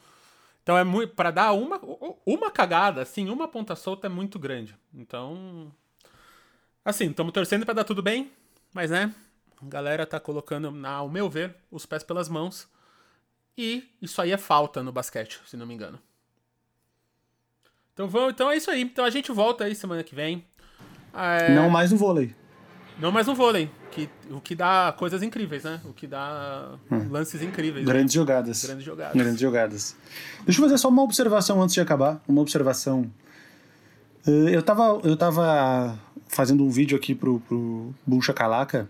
[0.63, 1.13] Então é muito.
[1.13, 1.79] para dar uma,
[2.25, 4.75] uma cagada, assim, uma ponta solta é muito grande.
[4.91, 5.71] Então.
[6.83, 8.31] Assim, estamos torcendo para dar tudo bem,
[8.73, 9.13] mas né?
[9.61, 12.67] A galera tá colocando, ao meu ver, os pés pelas mãos.
[13.55, 15.99] E isso aí é falta no basquete, se não me engano.
[17.95, 18.81] Então vamos, então é isso aí.
[18.81, 20.43] Então a gente volta aí semana que vem.
[21.13, 21.55] É...
[21.55, 22.35] Não mais no vôlei.
[22.99, 23.71] Não mais no vôlei.
[23.89, 25.79] Que, o que dá coisas incríveis, né?
[25.85, 27.07] O que dá hum.
[27.09, 27.85] lances incríveis.
[27.85, 28.19] Grandes né?
[28.19, 28.65] jogadas.
[28.65, 29.15] Grandes jogadas.
[29.15, 29.95] Grandes jogadas.
[30.43, 32.21] Deixa eu fazer só uma observação antes de acabar.
[32.27, 33.09] Uma observação.
[34.27, 38.89] Eh, eu tava, eu tava fazendo um vídeo aqui pro, pro Bucha Calaca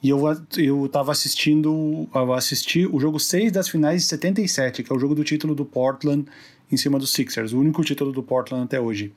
[0.00, 0.20] e eu,
[0.56, 4.98] eu tava assistindo eu assisti o jogo 6 das finais de 77, que é o
[4.98, 6.24] jogo do título do Portland
[6.70, 9.12] em cima dos Sixers, o único título do Portland até hoje.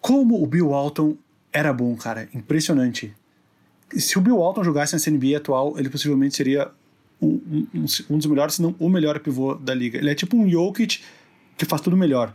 [0.00, 1.16] Como o Bill Walton
[1.52, 2.28] era bom, cara.
[2.34, 3.14] Impressionante.
[3.92, 6.70] Se o Bill Walton jogasse nessa NBA atual, ele possivelmente seria
[7.20, 9.98] um, um, um, dos melhores, se não o melhor pivô da liga.
[9.98, 11.00] Ele é tipo um Jokic
[11.56, 12.32] que faz tudo melhor.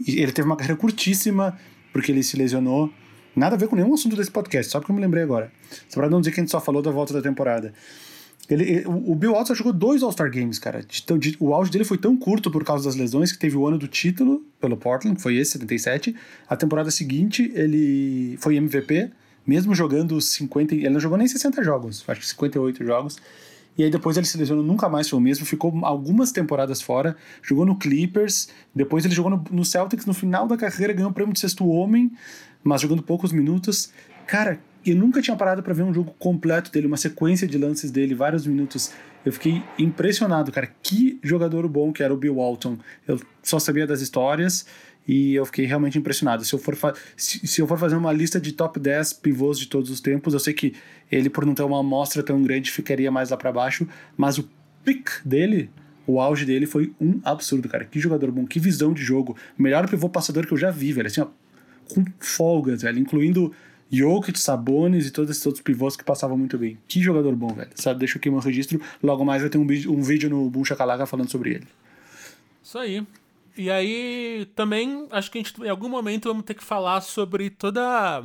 [0.00, 1.58] E ele teve uma carreira curtíssima,
[1.92, 2.90] porque ele se lesionou.
[3.36, 5.52] Nada a ver com nenhum assunto desse podcast, só porque eu me lembrei agora.
[5.88, 7.74] Só pra não dizer que a gente só falou da volta da temporada.
[8.50, 10.82] Ele, o Bill Walton jogou dois All-Star Games, cara.
[10.82, 13.66] De, de, o auge dele foi tão curto por causa das lesões que teve o
[13.66, 16.14] ano do título pelo Portland, que foi esse, 77.
[16.48, 19.10] A temporada seguinte, ele foi MVP,
[19.46, 20.74] mesmo jogando 50.
[20.74, 23.18] Ele não jogou nem 60 jogos, acho que 58 jogos.
[23.76, 27.16] E aí depois ele se lesionou, nunca mais foi o mesmo, ficou algumas temporadas fora,
[27.42, 31.14] jogou no Clippers, depois ele jogou no, no Celtics no final da carreira, ganhou o
[31.14, 32.12] prêmio de sexto homem,
[32.62, 33.90] mas jogando poucos minutos.
[34.28, 34.60] Cara,
[34.90, 38.14] eu nunca tinha parado para ver um jogo completo dele, uma sequência de lances dele,
[38.14, 38.92] vários minutos.
[39.24, 40.68] Eu fiquei impressionado, cara.
[40.82, 42.78] Que jogador bom que era o Bill Walton.
[43.06, 44.66] Eu só sabia das histórias
[45.06, 46.44] e eu fiquei realmente impressionado.
[46.44, 46.76] Se eu for,
[47.16, 50.34] se, se eu for fazer uma lista de top 10 pivôs de todos os tempos,
[50.34, 50.74] eu sei que
[51.10, 54.48] ele, por não ter uma amostra tão grande, ficaria mais lá para baixo, mas o
[54.82, 55.70] pick dele,
[56.06, 57.84] o auge dele foi um absurdo, cara.
[57.84, 59.36] Que jogador bom, que visão de jogo.
[59.58, 61.06] Melhor pivô passador que eu já vi, velho.
[61.06, 61.28] Assim, ó,
[61.92, 62.98] com folgas, velho.
[62.98, 63.52] Incluindo
[63.90, 66.78] Jokic, Sabonis e todos esses outros pivôs que passavam muito bem.
[66.88, 67.70] Que jogador bom, velho.
[67.74, 68.80] Sabe, deixa aqui meu registro.
[69.02, 71.68] Logo mais vai ter um, um vídeo no Boom Shakalaka falando sobre ele.
[72.62, 73.06] Isso aí.
[73.56, 77.50] E aí, também, acho que a gente, em algum momento, vamos ter que falar sobre
[77.50, 78.24] toda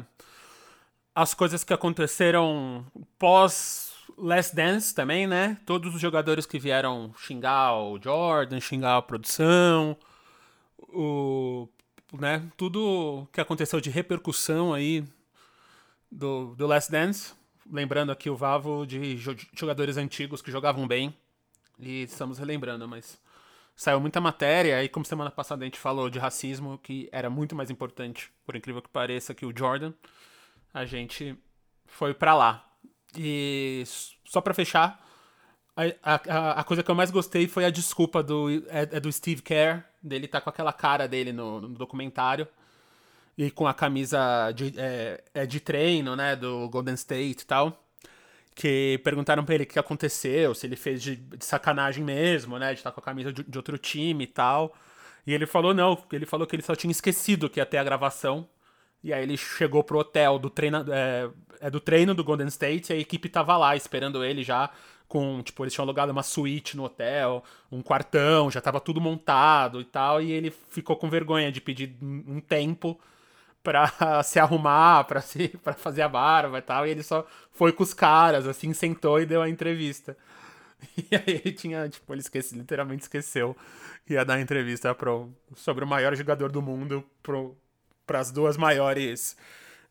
[1.14, 2.86] as coisas que aconteceram
[3.20, 5.58] pós Last Dance também, né?
[5.66, 9.96] Todos os jogadores que vieram xingar o Jordan, xingar a produção,
[10.78, 11.68] o,
[12.20, 12.44] né?
[12.58, 15.06] Tudo que aconteceu de repercussão aí
[16.12, 17.34] do, do Last Dance.
[17.72, 21.16] Lembrando aqui o Vavo de jo- jogadores antigos que jogavam bem.
[21.80, 23.20] E estamos relembrando, mas
[23.76, 27.56] saiu muita matéria, e como semana passada a gente falou de racismo, que era muito
[27.56, 29.94] mais importante, por incrível que pareça, que o Jordan,
[30.74, 31.38] a gente
[31.86, 32.70] foi pra lá.
[33.18, 33.84] E
[34.26, 35.02] só pra fechar,
[35.76, 39.10] a, a, a coisa que eu mais gostei foi a desculpa do, é, é do
[39.12, 42.46] Steve Kerr, dele tá com aquela cara dele no, no documentário,
[43.40, 47.86] e com a camisa de, é, é de treino, né, do Golden State e tal
[48.60, 52.74] que perguntaram pra ele o que aconteceu, se ele fez de, de sacanagem mesmo, né,
[52.74, 54.76] de estar com a camisa de, de outro time e tal.
[55.26, 57.84] E ele falou não, ele falou que ele só tinha esquecido que ia ter a
[57.86, 58.46] gravação.
[59.02, 61.30] E aí ele chegou pro hotel do treino, é,
[61.62, 64.70] é do treino do Golden State e a equipe tava lá esperando ele já
[65.08, 69.80] com, tipo, eles tinham alugado uma suíte no hotel, um quartão, já tava tudo montado
[69.80, 73.00] e tal, e ele ficou com vergonha de pedir um tempo
[73.64, 73.92] pra
[74.24, 76.88] se arrumar, pra, se, pra fazer a barba e tal.
[76.88, 80.18] E ele só foi com os caras, assim, sentou e deu a entrevista.
[81.12, 83.54] E aí ele tinha, tipo, ele esquece, literalmente esqueceu
[84.06, 87.58] que ia dar a entrevista pro, sobre o maior jogador do mundo pro,
[88.08, 89.36] pras duas maiores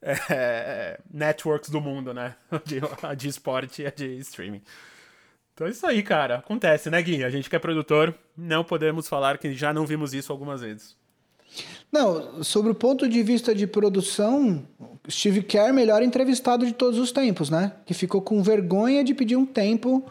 [0.00, 2.34] é, networks do mundo, né?
[2.64, 4.62] De, a de esporte e a de streaming.
[5.52, 6.36] Então é isso aí, cara.
[6.36, 7.24] Acontece, né, Gui?
[7.24, 10.96] A gente que é produtor, não podemos falar que já não vimos isso algumas vezes.
[11.90, 14.62] Não, sobre o ponto de vista de produção,
[15.11, 17.72] Steve Kerr, melhor entrevistado de todos os tempos, né?
[17.86, 20.05] Que ficou com vergonha de pedir um tempo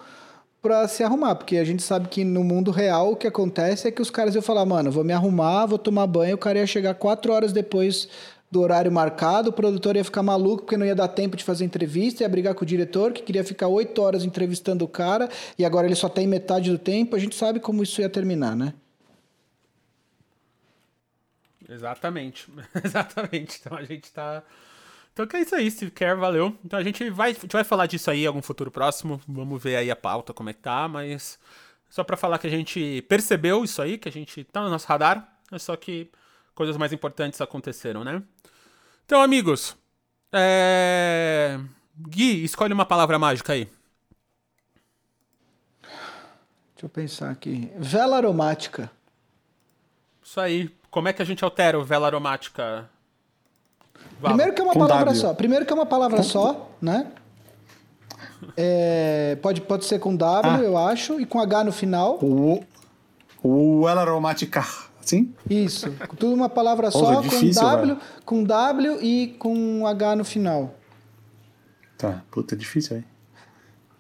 [0.62, 3.92] pra se arrumar, porque a gente sabe que no mundo real o que acontece é
[3.92, 6.68] que os caras iam falar, mano, vou me arrumar, vou tomar banho, o cara ia
[6.68, 8.10] chegar quatro horas depois
[8.50, 11.64] do horário marcado, o produtor ia ficar maluco porque não ia dar tempo de fazer
[11.64, 15.30] entrevista, ia brigar com o diretor que queria ficar oito horas entrevistando o cara
[15.60, 18.56] e agora ele só tem metade do tempo, a gente sabe como isso ia terminar,
[18.56, 18.74] né?
[21.70, 22.48] Exatamente.
[22.84, 23.60] Exatamente.
[23.60, 24.44] Então a gente tá.
[25.14, 26.58] Então que é isso aí, Steve Kerr, valeu.
[26.64, 29.20] Então a gente vai, a gente vai falar disso aí em algum futuro próximo.
[29.28, 31.40] Vamos ver aí a pauta, como é que tá, mas.
[31.90, 34.88] Só pra falar que a gente percebeu isso aí, que a gente tá no nosso
[34.88, 35.40] radar.
[35.52, 36.12] É só que
[36.54, 38.22] coisas mais importantes aconteceram, né?
[39.06, 39.76] Então, amigos.
[40.34, 41.58] É...
[41.98, 43.70] Gui, escolhe uma palavra mágica aí.
[46.74, 47.72] Deixa eu pensar aqui.
[47.78, 48.92] Vela aromática.
[50.22, 50.77] Isso aí.
[50.90, 52.90] Como é que a gente altera o vela aromática?
[54.20, 54.36] Valo?
[54.36, 55.22] Primeiro que é uma Com palavra W.
[55.22, 55.34] só.
[55.34, 57.12] Primeiro que é uma palavra só, né?
[58.56, 60.60] É, pode, pode ser com W, Ah.
[60.64, 62.18] eu acho, e com H no final.
[62.24, 62.64] O,
[63.44, 64.66] o El Aromática,
[65.02, 65.34] sim?
[65.50, 65.92] Isso.
[66.18, 68.02] Tudo uma palavra Pô, só, é difícil, com W, velho.
[68.26, 70.76] com W e com H no final.
[71.98, 73.04] Tá, puta, é difícil aí.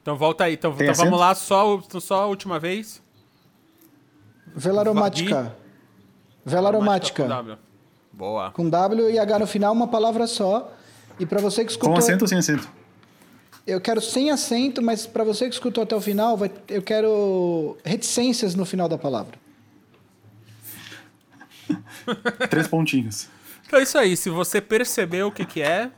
[0.01, 0.53] Então volta aí.
[0.53, 3.01] Então, então vamos lá, só, o- só a última vez.
[4.55, 5.55] Vela aromática.
[6.47, 7.23] Vela aromática.
[7.23, 7.57] com W.
[8.13, 8.51] Boa.
[8.51, 10.73] Com W e H no final, uma palavra só.
[11.19, 11.91] E para você que escutou.
[11.93, 12.67] Com acento ou sem acento?
[13.65, 17.77] Eu quero sem acento, mas para você que escutou até o final, vai- eu quero
[17.83, 19.37] reticências no final da palavra.
[22.49, 23.27] Três pontinhos.
[23.65, 24.15] Então é isso aí.
[24.15, 25.91] Se você percebeu o que, que é,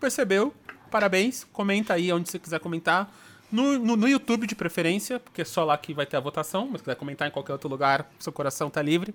[0.00, 0.52] percebeu,
[0.90, 1.44] parabéns.
[1.52, 3.12] Comenta aí onde você quiser comentar.
[3.52, 6.66] No, no, no YouTube de preferência, porque é só lá que vai ter a votação.
[6.66, 9.14] Mas se quiser comentar em qualquer outro lugar, seu coração tá livre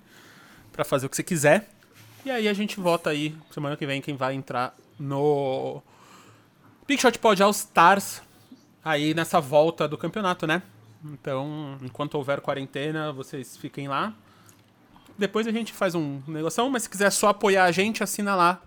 [0.79, 1.69] pra fazer o que você quiser.
[2.23, 5.81] E aí a gente vota aí semana que vem quem vai entrar no
[6.87, 8.21] Big Shot Pod All Stars
[8.83, 10.61] aí nessa volta do campeonato, né?
[11.03, 14.13] Então, enquanto houver quarentena, vocês fiquem lá.
[15.17, 18.61] Depois a gente faz um negócio, mas se quiser só apoiar a gente, assina lá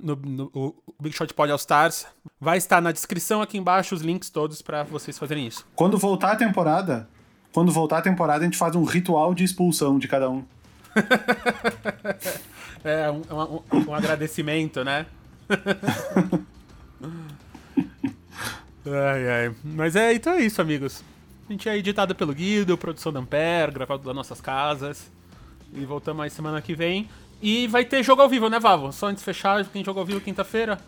[0.00, 2.06] no, no- o Big Shot Pod All Stars.
[2.40, 5.66] Vai estar na descrição aqui embaixo os links todos pra vocês fazerem isso.
[5.74, 7.06] Quando voltar a temporada,
[7.52, 10.42] quando voltar a temporada, a gente faz um ritual de expulsão de cada um.
[12.84, 15.06] É um, um- um agradecimento, né?
[18.86, 19.54] ai, ai.
[19.64, 21.02] Mas é, então é isso, amigos.
[21.48, 25.10] A gente é editado pelo Guido, produção da Ampere, gravado das nossas casas.
[25.72, 27.08] E voltamos aí semana que vem.
[27.42, 28.92] E vai ter jogo ao vivo, né, Vavo?
[28.92, 30.78] Só antes de fechar, tem jogo ao vivo quinta-feira.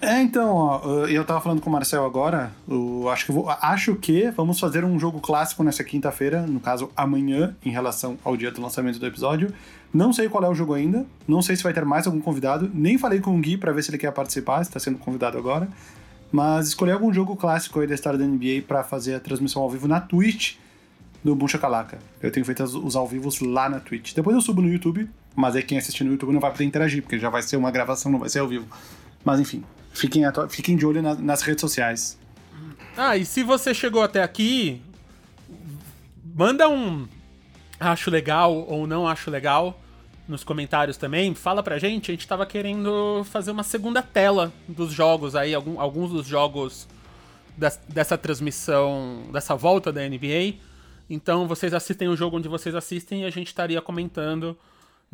[0.00, 3.94] É, então, ó, eu tava falando com o Marcel agora, eu acho que, vou, acho
[3.94, 8.50] que vamos fazer um jogo clássico nessa quinta-feira, no caso amanhã, em relação ao dia
[8.50, 9.52] do lançamento do episódio.
[9.94, 12.70] Não sei qual é o jogo ainda, não sei se vai ter mais algum convidado,
[12.74, 15.66] nem falei com o Gui para ver se ele quer participar, está sendo convidado agora,
[16.30, 19.70] mas escolhi algum jogo clássico aí da história da NBA para fazer a transmissão ao
[19.70, 20.56] vivo na Twitch
[21.24, 21.98] do Buncha Calaca.
[22.20, 24.12] Eu tenho feito os ao vivos lá na Twitch.
[24.14, 27.02] Depois eu subo no YouTube, mas aí quem assistir no YouTube não vai poder interagir,
[27.02, 28.66] porque já vai ser uma gravação, não vai ser ao vivo.
[29.24, 29.64] Mas enfim,
[29.96, 32.18] fiquem, fiquem de olho na, nas redes sociais.
[32.96, 34.80] Ah, e se você chegou até aqui,
[36.34, 37.06] manda um
[37.78, 39.80] acho legal ou não acho legal
[40.28, 41.34] nos comentários também.
[41.34, 45.80] Fala pra gente, a gente tava querendo fazer uma segunda tela dos jogos aí, algum,
[45.80, 46.88] alguns dos jogos
[47.88, 50.54] dessa transmissão, dessa volta da NBA.
[51.08, 54.56] Então vocês assistem o jogo onde vocês assistem e a gente estaria comentando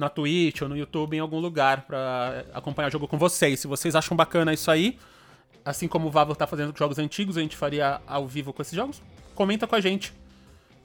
[0.03, 3.61] na Twitch ou no YouTube em algum lugar para acompanhar o jogo com vocês.
[3.61, 4.99] Se vocês acham bacana isso aí,
[5.65, 8.61] assim como o Vavo tá fazendo com jogos antigos, a gente faria ao vivo com
[8.61, 9.01] esses jogos,
[9.35, 10.13] comenta com a gente.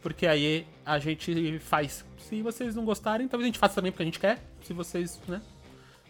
[0.01, 2.05] Porque aí a gente faz.
[2.30, 4.41] Se vocês não gostarem, talvez a gente faça também porque a gente quer.
[4.63, 5.41] Se vocês, né?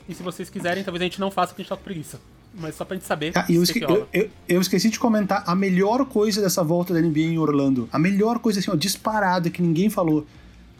[0.07, 2.19] E se vocês quiserem, talvez a gente não faça porque a gente tá com preguiça.
[2.53, 3.33] Mas só pra gente saber.
[3.35, 7.01] Ah, eu, esque eu, eu, eu, esqueci de comentar a melhor coisa dessa volta da
[7.01, 7.87] NBA em Orlando.
[7.91, 10.25] A melhor coisa, assim, ó, disparada que ninguém falou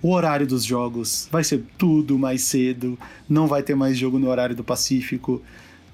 [0.02, 1.28] o horário dos jogos.
[1.32, 5.42] Vai ser tudo mais cedo, não vai ter mais jogo no horário do Pacífico,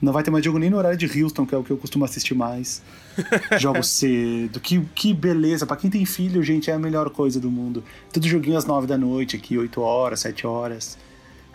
[0.02, 1.78] não vai ter mais jogo nem no horário de Houston, que é o que eu
[1.78, 2.82] costumo assistir mais.
[3.58, 5.66] Jogo cedo, que, que beleza.
[5.66, 7.84] para quem tem filho, gente, é a melhor coisa do mundo.
[8.12, 10.98] Tudo joguinho às nove da noite aqui, 8 horas, 7 horas.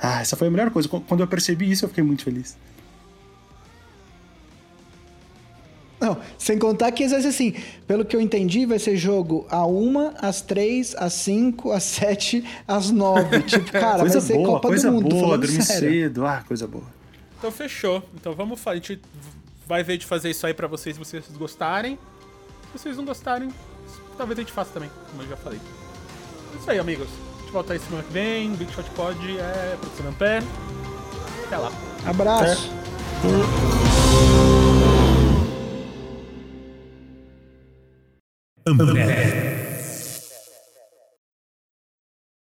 [0.01, 0.89] Ah, essa foi a melhor coisa.
[0.89, 2.57] Quando eu percebi isso, eu fiquei muito feliz.
[6.01, 7.55] Não, sem contar que às vezes assim,
[7.87, 12.45] pelo que eu entendi, vai ser jogo a uma, às três, às cinco, às sete,
[12.67, 13.43] às nove.
[13.43, 15.09] Tipo, cara, coisa vai ser boa, Copa coisa do Mundo.
[15.09, 15.91] Boa, dormir sério.
[15.91, 16.85] cedo, ah, coisa boa.
[17.39, 18.03] Então fechou.
[18.15, 19.01] Então vamos a gente
[19.67, 21.99] vai ver de fazer isso aí para vocês se vocês gostarem.
[22.73, 23.49] Se vocês não gostarem,
[24.17, 25.59] talvez a gente faça também, como eu já falei.
[26.55, 27.09] É isso aí, amigos.
[27.09, 28.55] A gente volta aí semana que vem.
[28.55, 30.43] Big Shot Pod é produção pé.
[31.47, 31.73] Até lá.
[32.07, 32.71] Abraço.
[34.55, 34.58] É.
[38.69, 39.48] een bed.